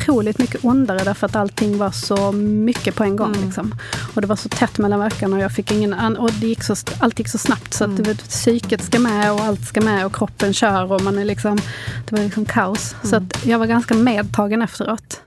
[0.00, 3.34] Otroligt mycket ondare därför att allting var så mycket på en gång.
[3.34, 3.44] Mm.
[3.44, 3.74] Liksom.
[4.14, 6.74] Och det var så tätt mellan verkarna och jag fick ingen och det gick så,
[6.98, 7.96] allt gick så snabbt så mm.
[7.96, 11.24] att det, psyket ska med och allt ska med och kroppen kör och man är
[11.24, 11.58] liksom,
[12.08, 12.94] det var liksom kaos.
[12.94, 13.10] Mm.
[13.10, 15.20] Så att jag var ganska medtagen efteråt.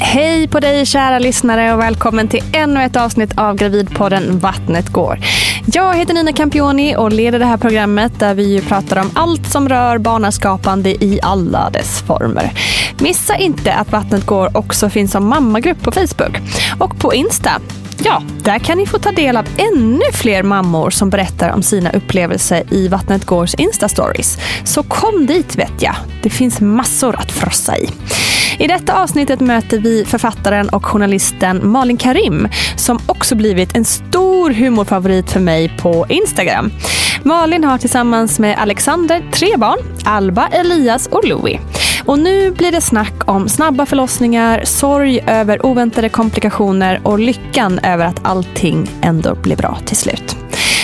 [0.00, 5.18] Hej på dig kära lyssnare och välkommen till ännu ett avsnitt av Gravidpodden Vattnet går.
[5.66, 9.68] Jag heter Nina Campioni och leder det här programmet där vi pratar om allt som
[9.68, 12.52] rör barnaskapande i alla dess former.
[13.00, 16.38] Missa inte att Vattnet går också finns som mammagrupp på Facebook
[16.78, 17.60] och på Insta.
[18.04, 21.90] Ja, där kan ni få ta del av ännu fler mammor som berättar om sina
[21.90, 24.38] upplevelser i Vattnet Gårs Insta-stories.
[24.64, 25.94] Så kom dit vet jag.
[26.22, 27.88] Det finns massor att frossa i.
[28.58, 34.50] I detta avsnittet möter vi författaren och journalisten Malin Karim som också blivit en stor
[34.50, 36.70] humorfavorit för mig på Instagram.
[37.22, 41.60] Malin har tillsammans med Alexander tre barn, Alba, Elias och Louie.
[42.04, 48.04] Och nu blir det snack om snabba förlossningar, sorg över oväntade komplikationer och lyckan över
[48.04, 50.36] att allting ändå blir bra till slut.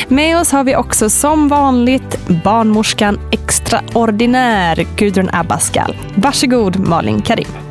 [0.08, 5.96] Med oss har vi också som vanligt barnmorskan extraordinär Gudrun Abascal.
[6.14, 7.63] Varsågod Malin Karim.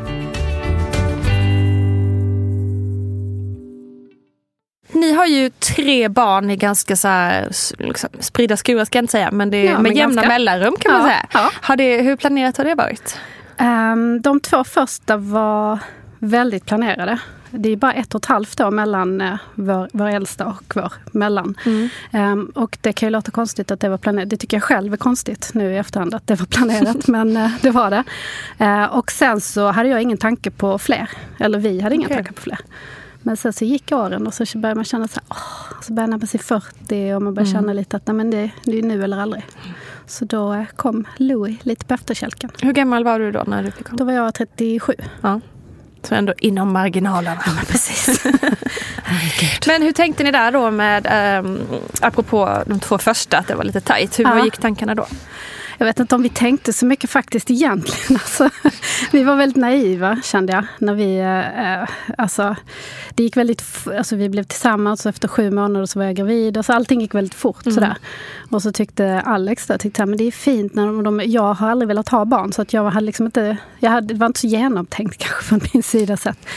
[5.03, 9.12] Ni har ju tre barn i ganska så här, liksom, spridda skurar ska jag inte
[9.12, 10.30] säga, men det är ja, med jämna ganska...
[10.30, 11.25] mellanrum kan ja, man säga.
[11.34, 11.52] Ja.
[11.62, 13.19] Har det, hur planerat har det varit?
[13.59, 15.80] Um, de två första var
[16.19, 17.19] väldigt planerade.
[17.50, 20.94] Det är bara ett och ett halvt år mellan uh, vår, vår äldsta och vår
[21.12, 21.56] mellan.
[21.66, 21.90] Mm.
[22.12, 24.30] Um, och det kan ju låta konstigt att det var planerat.
[24.30, 27.50] Det tycker jag själv är konstigt nu i efterhand att det var planerat, men uh,
[27.62, 28.03] det var det.
[28.62, 31.09] Uh, och sen så hade jag ingen tanke på fler.
[31.40, 32.18] Eller vi hade ingen okay.
[32.18, 32.60] tanke på fler.
[33.24, 36.18] Men sen så gick åren och så började man känna så här, åh, så började
[36.18, 37.62] man sig 40 och man började mm.
[37.62, 39.46] känna lite att nej, men det, det är nu eller aldrig.
[40.08, 42.52] Så då eh, kom Louis lite på efterkälken.
[42.62, 43.98] Hur gammal var du då när du fick honom?
[43.98, 44.94] Då var jag 37.
[45.22, 45.40] Ja.
[46.04, 47.42] Så ändå inom marginalerna.
[47.46, 48.25] Ja, men precis.
[49.68, 51.60] men hur tänkte ni där då med, um,
[52.02, 54.20] apropå de två första, att det var lite tajt.
[54.20, 54.46] Hur ja.
[54.46, 55.08] gick tankarna då?
[55.83, 58.19] Jag vet inte om vi tänkte så mycket faktiskt egentligen.
[58.24, 58.50] Alltså,
[59.12, 60.65] vi var väldigt naiva kände jag.
[60.80, 62.56] När vi, eh, alltså,
[63.15, 63.63] det gick väldigt,
[63.97, 66.57] alltså, vi blev tillsammans och efter sju månader så var jag gravid.
[66.57, 67.65] Alltså, allting gick väldigt fort.
[67.65, 67.74] Mm.
[67.74, 67.97] Sådär.
[68.51, 70.75] Och så tyckte Alex då, tyckte, men det är fint.
[70.75, 73.57] när de, de, Jag har aldrig velat ha barn så att jag hade liksom inte,
[73.79, 76.47] jag hade, det var inte så genomtänkt kanske från min sida sett.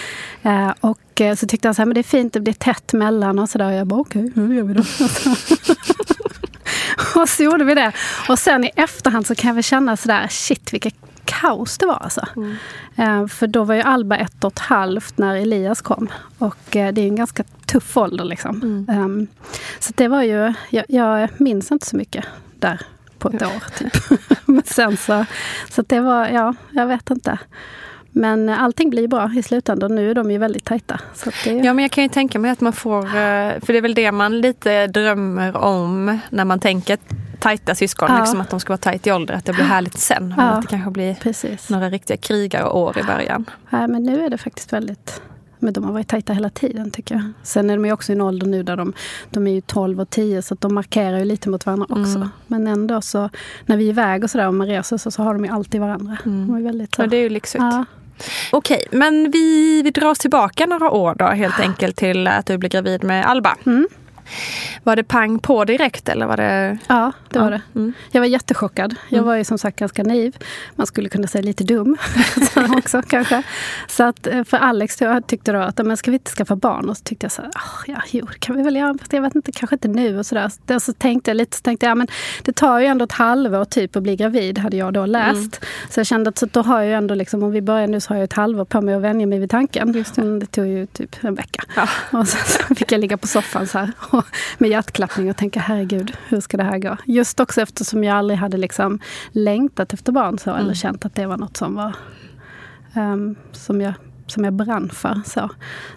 [0.43, 2.93] Eh, och eh, så tyckte han så här, men det är fint, det blir tätt
[2.93, 3.71] mellan och sådär.
[3.71, 4.83] Jag bara okej, okay, hur gör vi då?
[7.15, 7.93] och så gjorde vi det.
[8.29, 11.95] Och sen i efterhand så kan jag väl känna sådär, shit vilket kaos det var
[12.03, 12.29] alltså.
[12.37, 12.57] Mm.
[12.97, 16.09] Eh, för då var ju Alba ett och ett halvt när Elias kom.
[16.39, 18.63] Och eh, det är en ganska tuff ålder liksom.
[18.63, 19.05] Mm.
[19.05, 19.27] Um,
[19.79, 22.25] så det var ju, jag, jag minns inte så mycket
[22.59, 22.81] där
[23.19, 23.79] på ett år.
[23.79, 24.21] Typ.
[24.45, 25.25] Men sen så,
[25.71, 27.39] så det var, ja, jag vet inte.
[28.19, 29.95] Men allting blir bra i slutändan.
[29.95, 31.01] Nu är de ju väldigt tajta.
[31.45, 31.51] Det...
[31.51, 33.11] Ja, men jag kan ju tänka mig att man får, eh,
[33.61, 36.99] för det är väl det man lite drömmer om när man tänker
[37.41, 38.19] tajta syskon, ja.
[38.21, 40.35] liksom att de ska vara tajt i ålder, att det blir härligt sen.
[40.37, 40.43] Ja.
[40.43, 41.71] att det kanske blir Precis.
[41.71, 43.45] några riktiga krigarår i början.
[43.71, 45.21] Ja, men nu är det faktiskt väldigt
[45.59, 47.25] men de har varit tajta hela tiden tycker jag.
[47.43, 48.93] Sen är de ju också i en ålder nu där de,
[49.31, 52.17] de är ju 12 och 10 så de markerar ju lite mot varandra också.
[52.17, 52.29] Mm.
[52.47, 53.31] Men ändå så,
[53.67, 55.81] när vi är iväg och sådär och man reser så, så har de ju alltid
[55.81, 56.19] varandra.
[56.27, 56.47] Mm.
[56.47, 57.03] De är väldigt, så.
[57.03, 57.63] Ja, det är ju lyxigt.
[57.63, 57.85] Ja.
[58.51, 62.59] Okej, men vi, vi drar oss tillbaka några år då helt enkelt till att du
[62.59, 63.57] blev gravid med Alba.
[63.67, 63.89] Mm.
[64.83, 66.79] Var det pang på direkt eller var det?
[66.87, 67.61] Ja, det var det.
[67.75, 67.93] Mm.
[68.11, 68.95] Jag var jättechockad.
[69.09, 69.27] Jag mm.
[69.27, 70.37] var ju som sagt ganska naiv.
[70.75, 71.97] Man skulle kunna säga lite dum
[72.77, 73.43] också kanske.
[73.89, 76.89] Så att eh, för Alex jag tyckte då att, men ska vi inte skaffa barn?
[76.89, 78.95] Och så tyckte jag så här, oh, ja, jo, det kan vi väl göra.
[79.11, 80.51] Jag vet inte, kanske inte nu och sådär.
[80.69, 82.07] Så, så tänkte jag lite, så tänkte jag, ja, men
[82.43, 85.37] det tar ju ändå ett halvår typ att bli gravid, hade jag då läst.
[85.37, 85.51] Mm.
[85.91, 88.09] Så jag kände att så då har jag ändå liksom, om vi börjar nu så
[88.09, 89.93] har jag ett halvår på mig att vänja mig vid tanken.
[89.93, 90.39] Just det.
[90.39, 91.65] det tog ju typ en vecka.
[91.77, 91.89] Ja.
[92.19, 93.93] Och sen så fick jag ligga på soffan så här
[94.59, 96.97] med hjärtklappning och tänka herregud, hur ska det här gå?
[97.05, 98.99] Just också eftersom jag aldrig hade liksom
[99.31, 100.63] längtat efter barn så, mm.
[100.63, 101.97] eller känt att det var något som var
[102.97, 103.95] um, som, jag,
[104.27, 105.21] som jag brann för.
[105.25, 105.51] Så,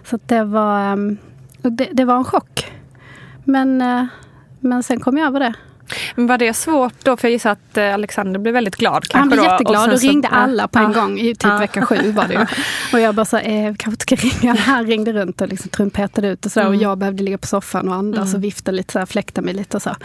[0.04, 1.18] så det, var, um,
[1.62, 2.72] det, det, var en chock.
[3.44, 4.06] Men, uh,
[4.60, 5.54] men sen kom jag över det.
[6.14, 7.16] Men var det svårt då?
[7.16, 9.06] För jag gissar att eh, Alexander blev väldigt glad.
[9.12, 11.58] Han blev då, jätteglad och, och ringde så, alla på en gång i typ ja.
[11.58, 12.40] vecka sju var det ju.
[12.92, 14.54] Och jag bara så, eh, kanske ska ringa.
[14.54, 16.60] Han ringde runt och liksom trumpetade ut och så.
[16.60, 16.72] Mm.
[16.72, 18.34] Och jag behövde ligga på soffan och andas mm.
[18.34, 19.96] och vifta lite, så här, fläkta mig lite och så.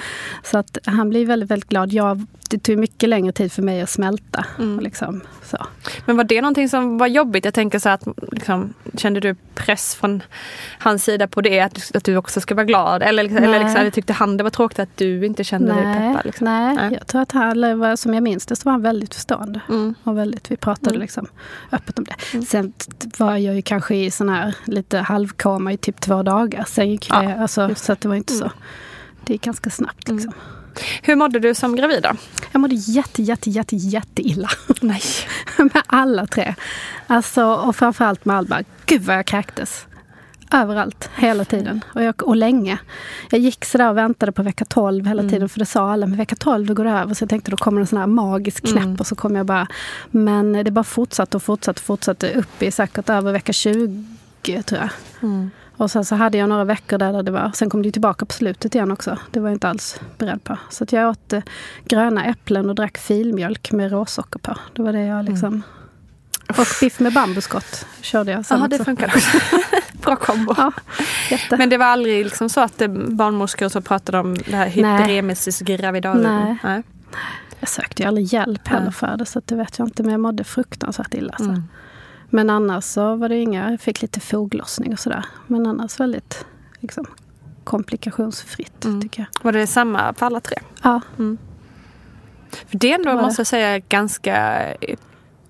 [0.44, 1.94] Så att han blev väldigt, väldigt glad.
[1.94, 4.46] Jag, det tog mycket längre tid för mig att smälta.
[4.60, 4.80] Mm.
[4.80, 5.58] Liksom, så.
[6.06, 7.46] Men var det någonting som var jobbigt?
[7.46, 10.24] Jag tänker så att liksom, kände du press från
[10.80, 11.60] hans sida på det?
[11.60, 13.04] Att, att du också ska vara glad?
[13.04, 16.22] Eller, eller liksom, tyckte han det var tråkigt att du inte kände Nej.
[16.24, 16.46] Liksom?
[16.46, 19.62] Nej, Nej, jag tror att han, som jag minns det, så var han väldigt förstående.
[19.70, 19.96] Mm.
[20.04, 21.02] Och väldigt, vi pratade mm.
[21.02, 21.28] liksom
[21.72, 22.16] öppet om det.
[22.34, 22.46] Mm.
[22.46, 22.74] Sen
[23.18, 26.66] var jag ju kanske i sån här lite halvkoma i typ två dagar.
[26.68, 28.46] Sen gick det, ja, alltså, så det var inte så.
[28.46, 28.58] Mm.
[29.26, 30.34] Det gick ganska snabbt liksom.
[30.34, 30.56] Mm.
[31.02, 32.12] Hur mådde du som gravid då?
[32.52, 34.50] Jag mådde jätte, jätte, jätte, jätteilla.
[34.82, 35.02] Nej.
[35.58, 36.56] med alla tre.
[37.08, 38.62] Alltså, och framförallt med Alba.
[38.86, 39.88] Gud vad jag kräktes.
[40.56, 41.84] Överallt, hela tiden.
[41.94, 42.78] Och, jag, och länge.
[43.32, 45.32] Jag gick sådär och väntade på vecka 12 hela mm.
[45.32, 45.50] tiden.
[45.50, 47.14] För det sa alla, men vecka 12 då går det över.
[47.14, 48.84] Så jag tänkte då kommer en sån här magisk knäpp.
[48.84, 48.96] Mm.
[48.96, 49.68] Och så kom jag bara...
[50.12, 54.82] Men det bara fortsatte och fortsatte och fortsatte upp i säkert över vecka 20 tror
[54.82, 54.90] jag.
[55.22, 55.50] Mm.
[55.78, 57.52] Och sen så hade jag några veckor där, det var.
[57.54, 59.18] Sen kom det tillbaka på slutet igen också.
[59.32, 60.58] Det var jag inte alls beredd på.
[60.70, 61.42] Så att jag åt eh,
[61.86, 64.58] gröna äpplen och drack filmjölk med råsocker på.
[64.74, 65.32] Det var det jag mm.
[65.32, 65.48] liksom...
[65.48, 65.64] Mm.
[66.48, 69.38] Och biff med bambuskott körde jag sen Jaha, det funkar också.
[70.06, 70.54] Bra kombo.
[70.58, 70.72] Ja,
[71.58, 76.22] Men det var aldrig liksom så att barnmorskor så pratade om det här hyperemesis gravidarum?
[76.22, 76.58] Nej.
[76.64, 76.84] Nej.
[77.60, 80.04] Jag sökte ju aldrig hjälp heller för det så det vet jag inte.
[80.04, 81.36] Men jag mådde fruktansvärt illa.
[81.38, 81.44] Så.
[81.44, 81.64] Mm.
[82.30, 85.26] Men annars så var det inga, jag fick lite foglossning och sådär.
[85.48, 86.46] Men annars väldigt
[86.80, 87.06] liksom,
[87.64, 89.02] komplikationsfritt mm.
[89.02, 89.44] tycker jag.
[89.44, 90.58] Var det samma för alla tre?
[90.84, 91.02] Ja.
[91.18, 91.38] Mm.
[92.52, 94.64] För det ändå, måste jag säga, ganska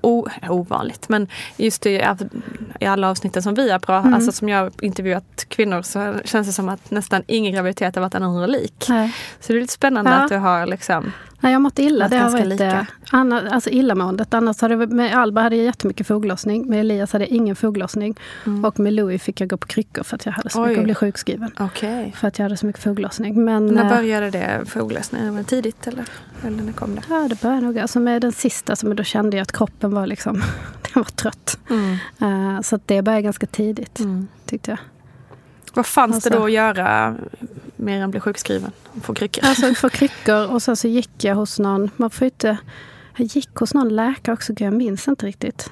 [0.05, 1.09] o, ovanligt.
[1.09, 2.01] Men just i,
[2.79, 4.13] i alla avsnitten som vi har pratat, mm.
[4.13, 8.01] alltså som jag har intervjuat kvinnor så känns det som att nästan ingen graviditet har
[8.01, 8.85] varit en andra lik.
[8.89, 9.15] Nej.
[9.39, 10.17] Så det är lite spännande ja.
[10.17, 11.12] att du har liksom
[11.45, 12.07] Nej, jag har mått illa.
[12.07, 12.88] Det har varit lika.
[13.12, 14.33] Anna, alltså illamåendet.
[14.33, 16.69] Annars hade, med Alba hade jag jättemycket foglossning.
[16.69, 18.15] Med Elias hade jag ingen foglossning.
[18.45, 18.65] Mm.
[18.65, 20.67] Och med Louis fick jag gå på kryckor för att jag hade så Oj.
[20.67, 21.51] mycket att bli sjukskriven.
[21.59, 22.12] Okay.
[22.12, 23.45] För att jag hade så mycket foglossning.
[23.45, 25.45] Men, när eh, började det foglossningen?
[25.45, 26.05] Tidigt eller,
[26.45, 27.01] eller när kom det?
[27.09, 27.79] Ja, det började nog.
[27.79, 30.33] Alltså med den sista, så då kände jag att kroppen var liksom,
[30.81, 31.59] den var trött.
[31.69, 31.97] Mm.
[32.21, 34.27] Uh, så det började ganska tidigt, mm.
[34.45, 34.79] tyckte jag.
[35.73, 37.15] Vad fanns alltså, det då att göra
[37.75, 38.71] mer än bli sjukskriven?
[39.01, 39.45] Få kryckor?
[39.45, 42.57] Alltså få kryckor och sen så gick jag hos någon, man får inte,
[43.17, 45.71] jag gick hos någon läkare också, jag minns inte riktigt.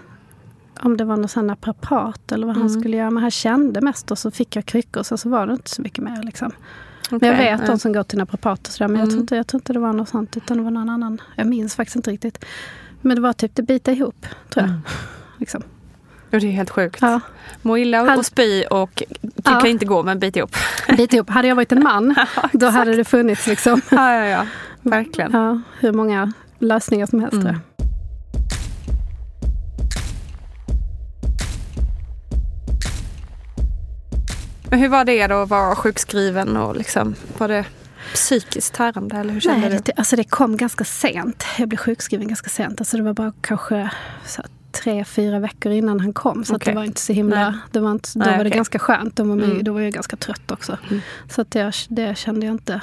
[0.79, 2.67] Om det var någon sån naprapat eller vad mm.
[2.67, 3.11] han skulle göra.
[3.11, 5.69] Men han kände mest och så fick jag kryckor och sen så var det inte
[5.69, 6.23] så mycket mer.
[6.23, 6.51] Liksom.
[7.21, 7.65] Men jag vet ja.
[7.67, 9.21] de som går till naprapater och sådär, men jag, tror Mm.
[9.23, 11.21] inte, jag tror inte det var något sånt, utan det var någon annan.
[11.35, 12.45] Jag minns faktiskt inte riktigt.
[13.01, 14.69] Men det var typ det bita ihop, tror jag.
[14.69, 14.81] Mm.
[15.39, 15.61] Liksom.
[16.31, 16.97] Och det är helt sjukt.
[17.01, 17.19] Ja,
[17.61, 19.09] Må illa och, Hade- spy och typ
[19.45, 19.59] Ja.
[19.59, 20.55] kan inte gå men bit ihop.
[20.97, 21.29] bita ihop.
[21.29, 22.15] Hade jag varit en man,
[22.53, 24.45] då hade det funnits liksom, Ja, ja, ja.
[24.81, 25.31] Verkligen.
[25.31, 27.33] ja, hur många lösningar som helst.
[27.33, 27.43] Mm.
[27.45, 27.72] Tror jag.
[34.73, 37.65] Men hur var det då att vara sjukskriven och liksom, var det
[38.13, 39.77] psykiskt tärande eller hur kände Nej, du?
[39.85, 41.45] det, alltså det kom ganska sent.
[41.57, 42.81] Jag blev sjukskriven ganska sent.
[42.81, 43.89] Alltså det var bara kanske
[44.25, 46.45] så här, tre, fyra veckor innan han kom.
[46.45, 46.73] Så att Okej.
[46.73, 47.49] det var inte så himla...
[47.49, 47.59] Nej.
[47.71, 48.57] Det var inte, då Nej, var det okej.
[48.57, 49.15] ganska skönt.
[49.15, 49.63] Då var, man, Mm.
[49.63, 50.77] då var jag ganska trött också.
[50.89, 51.01] Mm.
[51.29, 52.81] Så att det, det kände jag inte...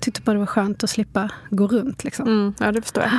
[0.00, 2.04] tyckte bara det var skönt att slippa gå runt.
[2.04, 2.26] Liksom.
[2.26, 3.12] Mm, ja, det förstår jag.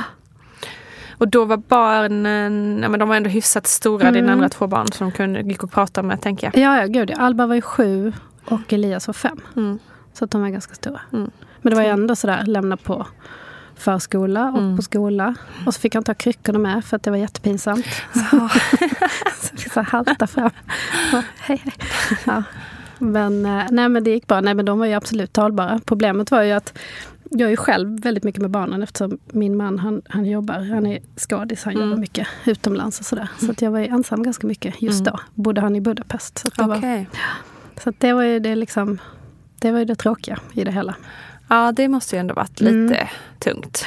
[1.18, 4.14] Och då var barnen, ja men de var ändå hyfsat stora, Mm.
[4.14, 6.62] dina andra två barn som de kunde, gick och prata med tänker jag.
[6.64, 7.10] Ja, ja, gud.
[7.18, 8.12] Alba var ju sju
[8.44, 9.40] och Elias var fem.
[9.56, 9.78] Mm.
[10.12, 11.00] Så att de var ganska stora.
[11.12, 11.30] Mm.
[11.62, 13.06] Men det var ju ändå sådär, lämna på
[13.76, 14.76] förskola och Mm.
[14.76, 15.34] på skola.
[15.66, 17.86] Och så fick jag inte ha kryckorna med för att det var jättepinsamt.
[18.12, 18.20] Så,
[19.40, 20.50] så fick jag halta fram.
[21.12, 21.74] Och, hej, hej.
[22.26, 22.42] Ja.
[22.98, 24.40] Men, eh, nej, men det gick bra.
[24.40, 25.80] Nej, men de var ju absolut talbara.
[25.84, 26.78] Problemet var ju att
[27.30, 30.86] jag är ju själv väldigt mycket med barnen eftersom min man han, han jobbar, han
[30.86, 31.88] är skadis, han Mm.
[31.88, 33.28] jobbar mycket utomlands och sådär.
[33.40, 35.12] Så att jag var ju ensam ganska mycket just Mm.
[35.12, 35.42] då.
[35.42, 36.38] Bodde han i Budapest.
[36.38, 37.08] Så, det, var, Okej.
[37.84, 38.98] så det var ju det liksom
[39.60, 40.94] det var ju det tråkiga i det hela.
[41.48, 43.06] Ja, det måste ju ändå varit lite Mm.
[43.38, 43.84] tungt.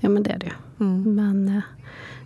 [0.00, 0.52] Ja men det är det ju.
[0.86, 1.14] Mm.
[1.14, 1.62] Men eh,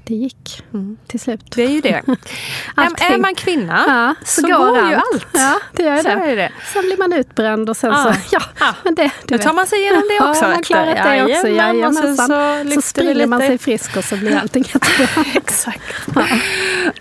[0.04, 0.96] det gick Mm.
[1.06, 1.40] till slut.
[1.56, 1.88] Det är ju det.
[2.76, 5.26] är, man kvinna ja, så, går ju allt.
[5.32, 6.10] Ja, det gör Så det.
[6.14, 6.52] är det.
[6.72, 8.04] Sen blir man utbränd och sen Ja.
[8.04, 8.74] så, ja, Ja.
[8.84, 10.42] men det, du Nu tar man sig igenom det Ja, också.
[10.42, 10.64] man vet du.
[10.64, 11.40] klarar det också.
[11.40, 12.16] Så, Jajamensan.
[12.16, 15.24] så, Så vi springer man sig frisk och så blir allting jättebra.
[15.34, 15.82] Exakt.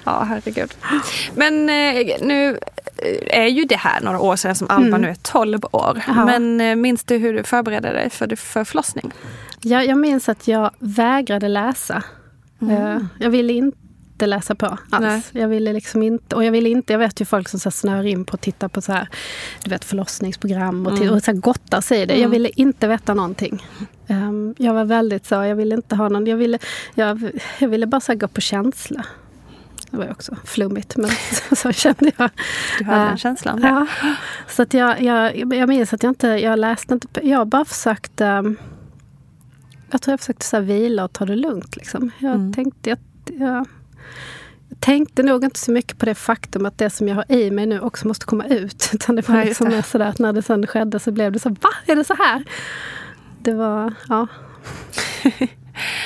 [0.04, 0.24] Ja.
[0.30, 0.74] herregud.
[1.36, 2.58] Men eh, nu
[3.28, 5.02] är ju det här några år sedan som Alba Mm.
[5.02, 6.02] nu är 12 år.
[6.08, 6.26] Ja.
[6.26, 9.12] Men eh, minns du hur du förberedde dig för, för förlossning?
[9.62, 12.04] Ja, jag minns att jag vägrade läsa.
[12.62, 14.82] Eh, Jag ville inte läsa på alls.
[14.94, 15.04] Mm.
[15.10, 15.22] Nej.
[15.32, 18.04] Jag ville liksom inte, och jag ville inte, jag vet ju folk som så snör
[18.04, 19.08] in på att titta på så här,
[19.64, 21.14] du vet förlossningsprogram och, Mm.
[21.14, 22.18] och så här gottar sig i det.
[22.20, 23.66] Jag ville inte veta någonting.
[24.08, 26.60] Ehm, jag var väldigt så, jag ville inte ha någon, jag ville,
[26.96, 29.06] jag, jag ville bara så gå på känsla.
[29.92, 31.10] Det var ju också flummigt men
[31.50, 32.30] så, så kände jag.
[32.80, 33.62] Du hade den känslan?
[33.64, 33.88] Ja.
[34.50, 38.56] Så att jag, jag, jag minns att jag inte, jag läste inte, jag bara försökte
[39.94, 41.76] jag tror jag försökte så vila och ta det lugnt.
[41.76, 42.12] Liksom.
[42.20, 42.54] Jag, Mm.
[42.54, 42.98] tänkte, jag,
[43.40, 43.68] jag
[44.80, 47.66] tänkte nog inte så mycket på det faktum att det som jag har i mig
[47.66, 48.90] nu också måste komma ut.
[48.94, 49.84] Utan det var Nej, liksom det.
[49.84, 51.70] sådär att när det sen skedde så blev det så Va?
[51.86, 52.44] Är det så här?
[53.42, 54.28] Det var, ja.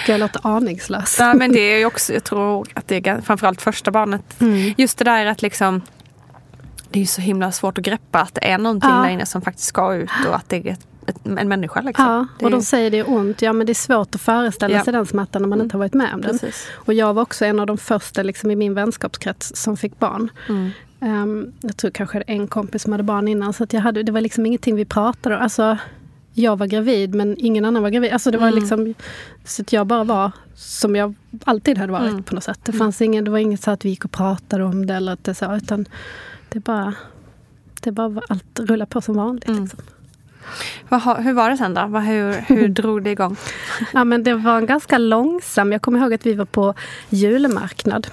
[0.07, 1.15] Jag låter aningslös.
[1.19, 4.41] Ja, men det är ju också, jag tror att det är framförallt första barnet.
[4.41, 4.73] Mm.
[4.77, 5.81] Just det där att liksom
[6.89, 8.95] det är ju så himla svårt att greppa att det är någonting Ja.
[9.01, 11.81] där inne som faktiskt ska ut och att det är ett, ett, en människa.
[11.81, 12.05] Liksom.
[12.05, 13.41] Ja, Det och de säger det är ont.
[13.41, 14.83] Ja, men det är svårt att föreställa Ja.
[14.83, 15.65] sig den smärtan när man Mm.
[15.65, 16.31] inte har varit med om den.
[16.39, 16.67] Precis.
[16.73, 20.29] Och jag var också en av de första liksom, i min vänskapskrets som fick barn.
[20.49, 20.69] Mm.
[20.99, 23.53] Ehm, jag tror kanske en kompis som hade barn innan.
[23.53, 25.41] Så att jag hade, det var liksom ingenting vi pratade om.
[25.41, 25.77] Alltså,
[26.33, 28.11] jag var gravid men ingen annan var gravid.
[28.11, 28.59] Alltså, det var Mm.
[28.59, 28.93] liksom,
[29.45, 32.23] så att jag bara var som jag alltid hade varit Mm.
[32.23, 32.59] på något sätt.
[32.63, 34.93] Det, fanns ingen, det var inget så att vi gick och pratade om det.
[34.93, 35.85] Eller att det så, utan
[36.49, 36.93] det bara,
[37.81, 39.47] det bara var allt rullade på som vanligt.
[39.47, 39.61] Mm.
[39.63, 39.79] Liksom.
[40.89, 41.81] Vad hur var det sen då?
[41.81, 43.35] Hur, hur drog det igång?
[43.93, 45.71] Ja, men det var en ganska långsam.
[45.71, 46.73] Jag kommer ihåg att vi var på
[47.09, 48.07] julmarknad.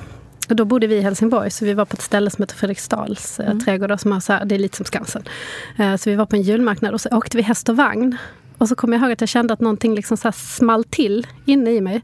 [0.49, 3.41] Och då bodde vi i Helsingborg, så vi var på ett ställe som heter Fredriksdals
[3.41, 3.91] eh, trädgård.
[3.91, 5.23] och Som så här, det är lite som Skansen.
[5.79, 8.17] Eh, så vi var på en julmarknad och så åkte vi häst och vagn.
[8.59, 11.71] Och så kommer jag ihåg att jag kände att någonting liksom så small till inne
[11.71, 12.03] i mig.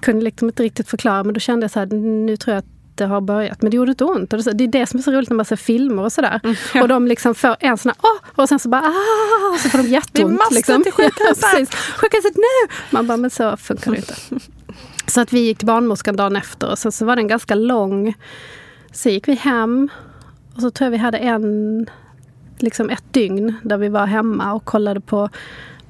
[0.00, 1.86] Kunde liksom inte riktigt förklara, men då kände jag så här,
[2.26, 3.62] nu tror jag att det har börjat.
[3.62, 4.32] Men det gjorde inte ont.
[4.32, 6.40] Och det, är det som är så roligt när man ser filmer och sådär.
[6.82, 8.42] Och de liksom får en sån här, åh!
[8.42, 9.54] Och sen så bara, ah!
[9.54, 10.32] Och så får de jätteont.
[10.32, 10.82] Vi måste liksom.
[10.82, 11.44] till sjukhuset.
[11.52, 11.66] Ja.
[11.96, 12.74] Sjukhuset nu!
[12.90, 14.14] Man bara, men så funkar det inte.
[15.06, 18.14] Så att vi gick till barnmorskan dagen efter och sen så var den ganska lång.
[18.92, 19.88] Så gick vi hem
[20.54, 21.86] och så tror jag vi hade en,
[22.58, 25.28] liksom ett dygn där vi var hemma och kollade på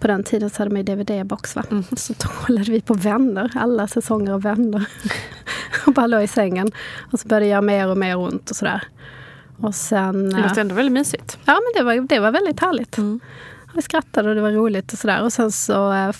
[0.00, 1.56] på den tiden så hade man ju DVD-box.
[1.56, 1.62] Va?
[1.96, 4.88] Så då kollade vi på Vänner, alla säsonger av Vänner.
[5.86, 6.72] och bara låg i sängen.
[7.12, 8.82] Och så började jag mer och mer ont och sådär.
[9.56, 10.30] Och sen...
[10.30, 11.38] Det låter ändå väldigt mysigt.
[11.44, 12.98] Ja, men det var, det var väldigt härligt.
[12.98, 13.20] Mm.
[13.74, 15.22] Vi skrattade och det var roligt och sådär.
[15.22, 16.12] Och sen så eh,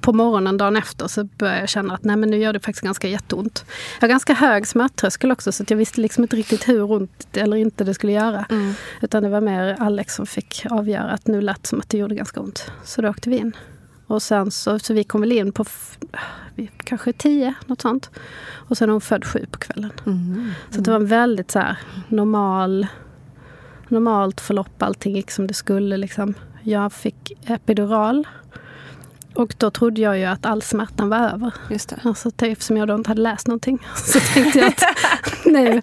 [0.00, 2.84] på morgonen dagen efter så började jag känna att nej men nu gör det faktiskt
[2.84, 3.64] ganska jätteont.
[4.00, 7.36] Jag har ganska hög smärttröskel också så att jag visste liksom inte riktigt hur ont
[7.36, 8.46] eller inte det skulle göra.
[8.50, 8.74] Mm.
[9.02, 12.14] Utan det var mer Alex som fick avgöra att nu lät som att det gjorde
[12.14, 12.70] ganska ont.
[12.84, 13.56] Så då åkte vi in.
[14.06, 15.64] Och sen så, så vi kom väl in på
[16.84, 18.10] kanske tio, något sånt.
[18.68, 19.92] Och sen är hon född sju på kvällen.
[20.06, 20.52] Mm.
[20.70, 21.78] Så det var en väldigt så här,
[22.08, 22.86] normal
[23.88, 25.96] normalt förlopp, allting gick som det skulle.
[25.96, 26.34] Liksom.
[26.68, 28.26] Jag fick epidural.
[29.34, 31.52] Och då trodde jag ju att all smärtan var över.
[31.70, 32.00] Just det.
[32.04, 33.78] Alltså, eftersom jag då inte hade läst någonting.
[33.94, 34.82] Så tänkte jag att
[35.44, 35.82] nu,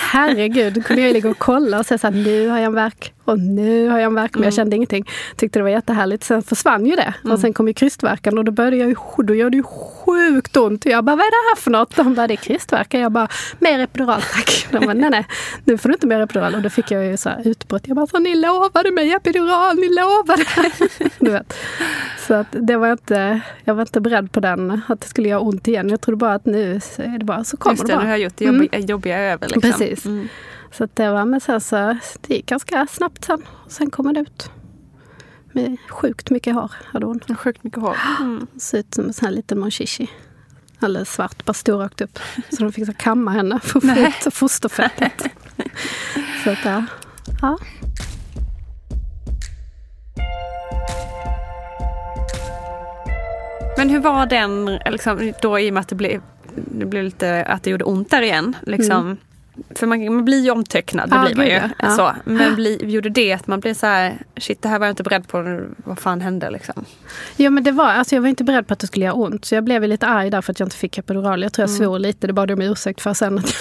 [0.00, 3.12] herregud, kunde jag ligga och kolla och säga så här, nu har jag en verk
[3.28, 4.56] och nu har jag en verk, men jag mm.
[4.56, 5.08] kände ingenting.
[5.36, 6.24] Tyckte det var jättehärligt.
[6.24, 7.14] Sen försvann ju det.
[7.20, 7.32] Mm.
[7.32, 10.56] Och sen kom ju krystvärkan och då började jag ju, då gör det ju sjukt
[10.56, 10.86] ont.
[10.86, 11.96] Jag bara, vad är det här för något?
[11.96, 13.00] De bara, det är krystvärkan.
[13.00, 13.28] Jag bara,
[13.58, 14.66] mer epidural tack.
[14.70, 15.26] De bara, nej nej,
[15.64, 16.54] nu får du inte mer epidural.
[16.54, 17.82] Och då fick jag ju så här utbrott.
[17.86, 20.44] Jag bara, så, ni lovade mig epidural, ni lovade.
[21.18, 21.54] du vet.
[22.26, 25.40] Så att det var inte, jag var inte beredd på den, att det skulle göra
[25.40, 25.88] ont igen.
[25.88, 28.04] Jag trodde bara att nu är det bara, så kommer Just det, det bara.
[28.04, 28.86] nu har gjort det jobbiga, mm.
[28.86, 29.48] jobbiga över.
[29.48, 29.62] Liksom.
[29.62, 29.87] Precis.
[30.06, 30.28] Mm.
[30.72, 33.42] Så att det var, men sen så, det gick ganska snabbt sen.
[33.68, 34.50] Sen kom det ut.
[35.52, 37.20] Med sjukt mycket hår hade hon.
[37.38, 37.96] Sjukt mycket hår.
[38.20, 38.46] Mm.
[38.58, 40.10] Såg ut som en sån här liten monchichi.
[40.78, 42.18] Alldeles svart, bara stor rakt upp.
[42.50, 45.22] Så de fick så kamma henne för att få ut fosterfettet.
[46.44, 46.84] så att, ja.
[47.40, 47.58] ja.
[53.76, 56.22] Men hur var den, liksom, då i och med att det blev,
[56.54, 58.56] det blev lite, att det gjorde ont där igen?
[58.62, 59.16] Liksom, mm.
[59.70, 61.60] För man, man blir ju omtöcknad, det ah, blir man ju.
[61.78, 61.90] Ja.
[61.90, 62.12] Så.
[62.24, 65.02] Men bli, gjorde det att man blev så här, shit det här var jag inte
[65.02, 66.84] beredd på, vad fan hände liksom?
[67.36, 69.44] Ja men det var, alltså jag var inte beredd på att det skulle göra ont.
[69.44, 71.42] Så jag blev lite arg där för att jag inte fick epidural.
[71.42, 71.78] Jag tror jag mm.
[71.78, 73.38] svor lite, det bad jag om ursäkt för sen.
[73.38, 73.54] Att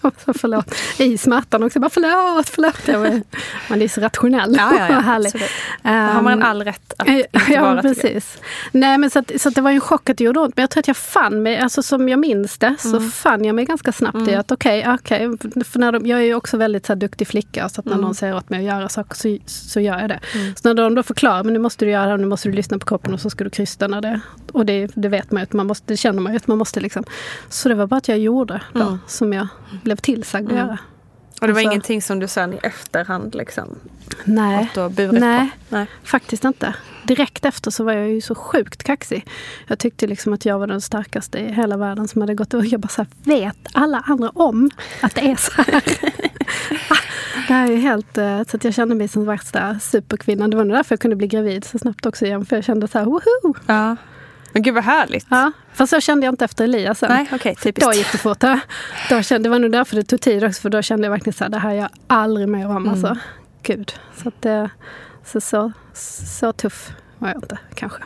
[0.00, 0.74] så förlåt.
[0.98, 1.80] I smärtan också.
[1.80, 2.88] Bara förlåt, förlåt.
[2.88, 3.22] Var,
[3.70, 4.54] man är så rationell.
[4.58, 5.34] Ja, ja, ja, härlig.
[5.34, 8.38] Um, har man all rätt att inte ja, vara precis.
[8.72, 10.56] Nej, men så, att, så att det var en chock att det gjorde ont.
[10.56, 13.10] Men jag tror att jag fann mig, alltså som jag minns det, så mm.
[13.10, 14.28] fann jag mig ganska snabbt mm.
[14.28, 15.28] i att okej, okay, okej.
[15.28, 15.64] Okay.
[15.64, 17.92] För när de, jag är ju också väldigt så här, duktig flicka, så att när
[17.92, 18.04] mm.
[18.04, 20.20] någon säger åt mig att göra saker så, så gör jag det.
[20.34, 20.56] Mm.
[20.56, 22.78] Så när de då förklarar, men nu måste du göra det, nu måste du lyssna
[22.78, 24.20] på kroppen och så ska du krysta när det...
[24.52, 26.58] Och det, det vet man ju, att man måste, det känner man ju att man
[26.58, 27.04] måste liksom.
[27.48, 28.98] Så det var bara att jag gjorde då, mm.
[29.06, 29.48] som jag
[29.90, 30.66] blev tillsagd att mm.
[30.66, 30.78] göra.
[31.40, 33.78] Och det var alltså, ingenting som du sen i efterhand liksom?
[34.24, 34.70] Nej,
[35.12, 36.74] nej, nej, faktiskt inte.
[37.04, 39.26] Direkt efter så var jag ju så sjukt kaxig.
[39.66, 42.66] Jag tyckte liksom att jag var den starkaste i hela världen som hade gått och
[42.66, 44.70] jag bara så här, vet alla andra om
[45.00, 45.82] att det är så här?
[47.48, 50.50] det här är helt, eh, så att jag kände mig som värsta superkvinnan.
[50.50, 52.46] Det var nog därför jag kunde bli gravid så snabbt också igen.
[52.46, 53.54] För jag kände så här, woho!
[53.66, 53.96] Ja.
[54.52, 55.26] Men gud vad härligt.
[55.30, 57.12] Ja, fast så kände jag inte efter Elias sen.
[57.12, 57.90] Nej, okay, typiskt.
[57.90, 58.44] Då gick det fort.
[59.10, 61.34] Då kände, det var nog därför det tog tid också, för då kände jag verkligen
[61.34, 62.76] så här, det här är jag aldrig mer om.
[62.76, 62.88] Mm.
[62.88, 63.16] Alltså.
[63.62, 63.92] Gud.
[64.22, 64.70] Så, att det,
[65.24, 65.72] så, så,
[66.26, 67.98] så tuff var jag inte kanske.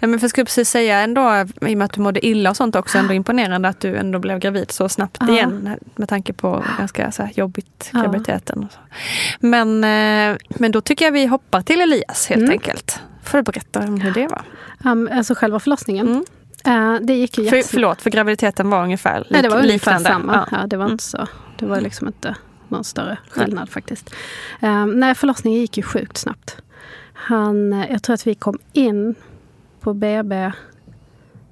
[0.00, 2.50] Nej, men för jag skulle precis säga ändå, i och med att du mådde illa
[2.50, 5.28] och sånt också, ändå imponerande att du ändå blev gravid så snabbt ja.
[5.28, 5.76] igen.
[5.94, 8.68] Med tanke på ganska så här, jobbigt graviditeten.
[8.72, 8.96] Ja.
[9.40, 12.50] Men, eh, men då tycker jag vi hoppar till Elias helt mm.
[12.50, 13.00] enkelt.
[13.26, 14.44] Får du berätta om hur det var?
[14.92, 16.06] Um, alltså själva förlossningen.
[16.06, 16.94] Mm.
[16.94, 19.98] Uh, det gick ju för, Förlåt, för graviditeten var ungefär lik, Nej, det var ungefär
[19.98, 20.46] samma.
[20.50, 20.58] Ja.
[20.58, 20.66] ja.
[20.66, 20.92] det var mm.
[20.92, 21.26] inte så.
[21.58, 22.34] Det var liksom inte
[22.68, 23.66] någon större skillnad nej.
[23.66, 24.14] faktiskt.
[24.62, 26.56] Um, nej, förlossningen gick ju sjukt snabbt.
[27.12, 29.14] Han, eh, jag tror att vi kom in
[29.80, 30.52] på BB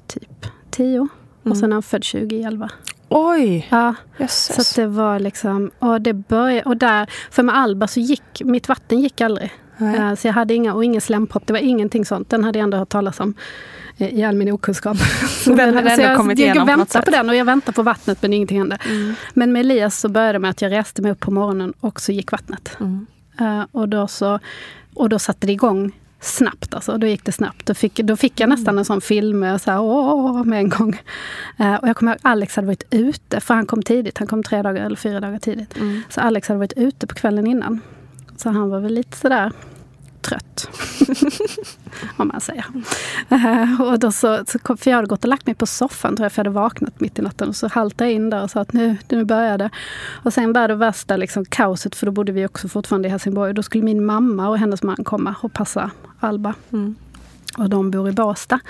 [0.06, 1.08] typ 10 mm.
[1.42, 2.70] och sen är han född 2011.
[3.08, 3.68] Oj!
[3.70, 4.68] Ja, Jesus.
[4.68, 8.68] så det var liksom, och det började, och där, för med Alba så gick, mitt
[8.68, 9.52] vatten gick aldrig.
[9.82, 12.30] Uh, så jag hade inga, och ingen slempropp, det var ingenting sånt.
[12.30, 13.34] Den hade jag ändå hört talas om
[13.96, 14.96] i all min okunskap.
[15.46, 18.22] den hade ändå jag, kommit jag, jag väntade på den och jag väntade på vattnet
[18.22, 18.78] men ingenting hände.
[18.86, 19.14] Mm.
[19.34, 22.00] Men med Elias så började det med att jag reste mig upp på morgonen och
[22.00, 22.76] så gick vattnet.
[22.80, 23.06] Mm.
[23.40, 24.38] Uh, och, då så,
[24.94, 26.74] och då satte det igång snabbt.
[26.74, 26.98] Alltså.
[26.98, 27.66] Då gick det snabbt.
[27.66, 28.58] Då fick, då fick jag mm.
[28.58, 31.00] nästan en sån film så här, åh, med en gång.
[31.60, 34.18] Uh, och jag kommer ihåg att Alex hade varit ute, för han kom tidigt.
[34.18, 35.76] Han kom tre dagar eller fyra dagar tidigt.
[35.76, 36.02] Mm.
[36.08, 37.80] Så Alex hade varit ute på kvällen innan.
[38.36, 39.52] Så han var väl lite sådär
[40.24, 40.68] trött.
[42.16, 42.64] om man säger.
[43.32, 46.16] Uh, och då så, så kom, för jag hade gått och lagt mig på soffan,
[46.16, 47.48] tror jag, för jag hade vaknat mitt i natten.
[47.48, 49.70] Och så haltade jag in där och sa att nu, nu börjar det.
[50.22, 53.48] Och sen började värsta liksom, kaoset, för då bodde vi också fortfarande i Helsingborg.
[53.48, 56.54] Och då skulle min mamma och hennes man komma och passa Alba.
[56.72, 56.94] Mm.
[57.58, 58.60] Och de bor i Båstad.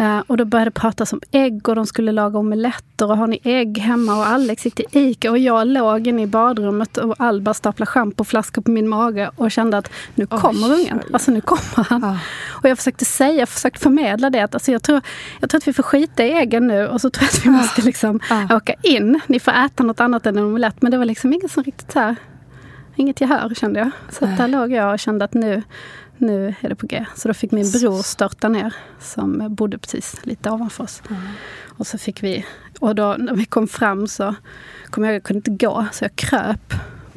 [0.00, 3.26] Uh, och då började det pratas om ägg och de skulle laga omeletter och har
[3.26, 4.16] ni ägg hemma?
[4.16, 8.62] Och Alex gick till Ica och jag låg inne i badrummet och Alba staplade schampoflaskor
[8.62, 11.02] på min mage och kände att nu kommer oh, ungen.
[11.12, 12.04] Alltså nu kommer han.
[12.04, 12.16] Oh.
[12.48, 15.00] Och jag försökte säga, jag försökte förmedla det att alltså jag, tror,
[15.40, 17.50] jag tror att vi får skita i äggen nu och så tror jag att vi
[17.50, 18.56] måste liksom oh.
[18.56, 19.20] åka in.
[19.26, 20.82] Ni får äta något annat än en omelett.
[20.82, 22.16] Men det var liksom ingen som riktigt så här,
[22.96, 23.90] inget gehör kände jag.
[24.08, 25.62] Så där låg jag och kände att nu
[26.18, 27.04] nu är det på G.
[27.16, 31.02] Så då fick min bror störta ner, som bodde precis lite ovanför oss.
[31.10, 31.22] Mm.
[31.64, 32.46] Och så fick vi,
[32.80, 34.34] och då när vi kom fram så
[34.90, 36.74] kom jag, jag kunde inte gå, så jag kröp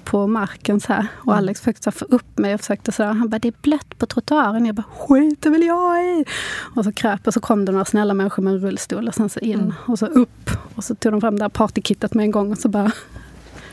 [0.10, 1.08] på marken så här.
[1.16, 1.38] Och mm.
[1.38, 3.14] Alex försökte få upp mig och försökte sådär.
[3.14, 4.66] Han bara, det är blött på trottoaren.
[4.66, 6.26] Jag bara, skiter väl jag i!
[6.76, 9.30] Och så kröp och så kom det några snälla människor med en rullstol och sen
[9.30, 9.74] så in mm.
[9.86, 10.50] och så upp.
[10.76, 12.92] Och så tog de fram det här partykittet med en gång och så bara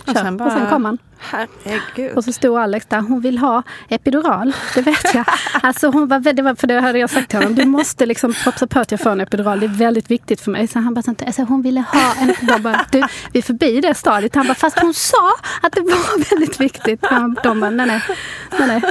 [0.06, 0.12] kör.
[0.14, 0.98] Och sen bara- och sen kom han.
[1.18, 2.16] Herregud.
[2.16, 4.52] Och så stod Alex där, hon vill ha epidural.
[4.74, 5.24] Det vet jag.
[5.62, 7.54] Alltså hon var, det var, för det hade jag sagt till honom.
[7.54, 9.60] Du måste liksom propsa på att jag får en epidural.
[9.60, 10.66] Det är väldigt viktigt för mig.
[10.66, 12.60] Så han bara, alltså, hon ville ha en epidural.
[12.60, 14.34] Bara, du, vi är förbi det stadiet.
[14.34, 15.30] Han bara, fast hon sa
[15.62, 17.06] att det var väldigt viktigt.
[17.06, 18.02] Han, de bara, nej, nej,
[18.58, 18.82] nej, nej.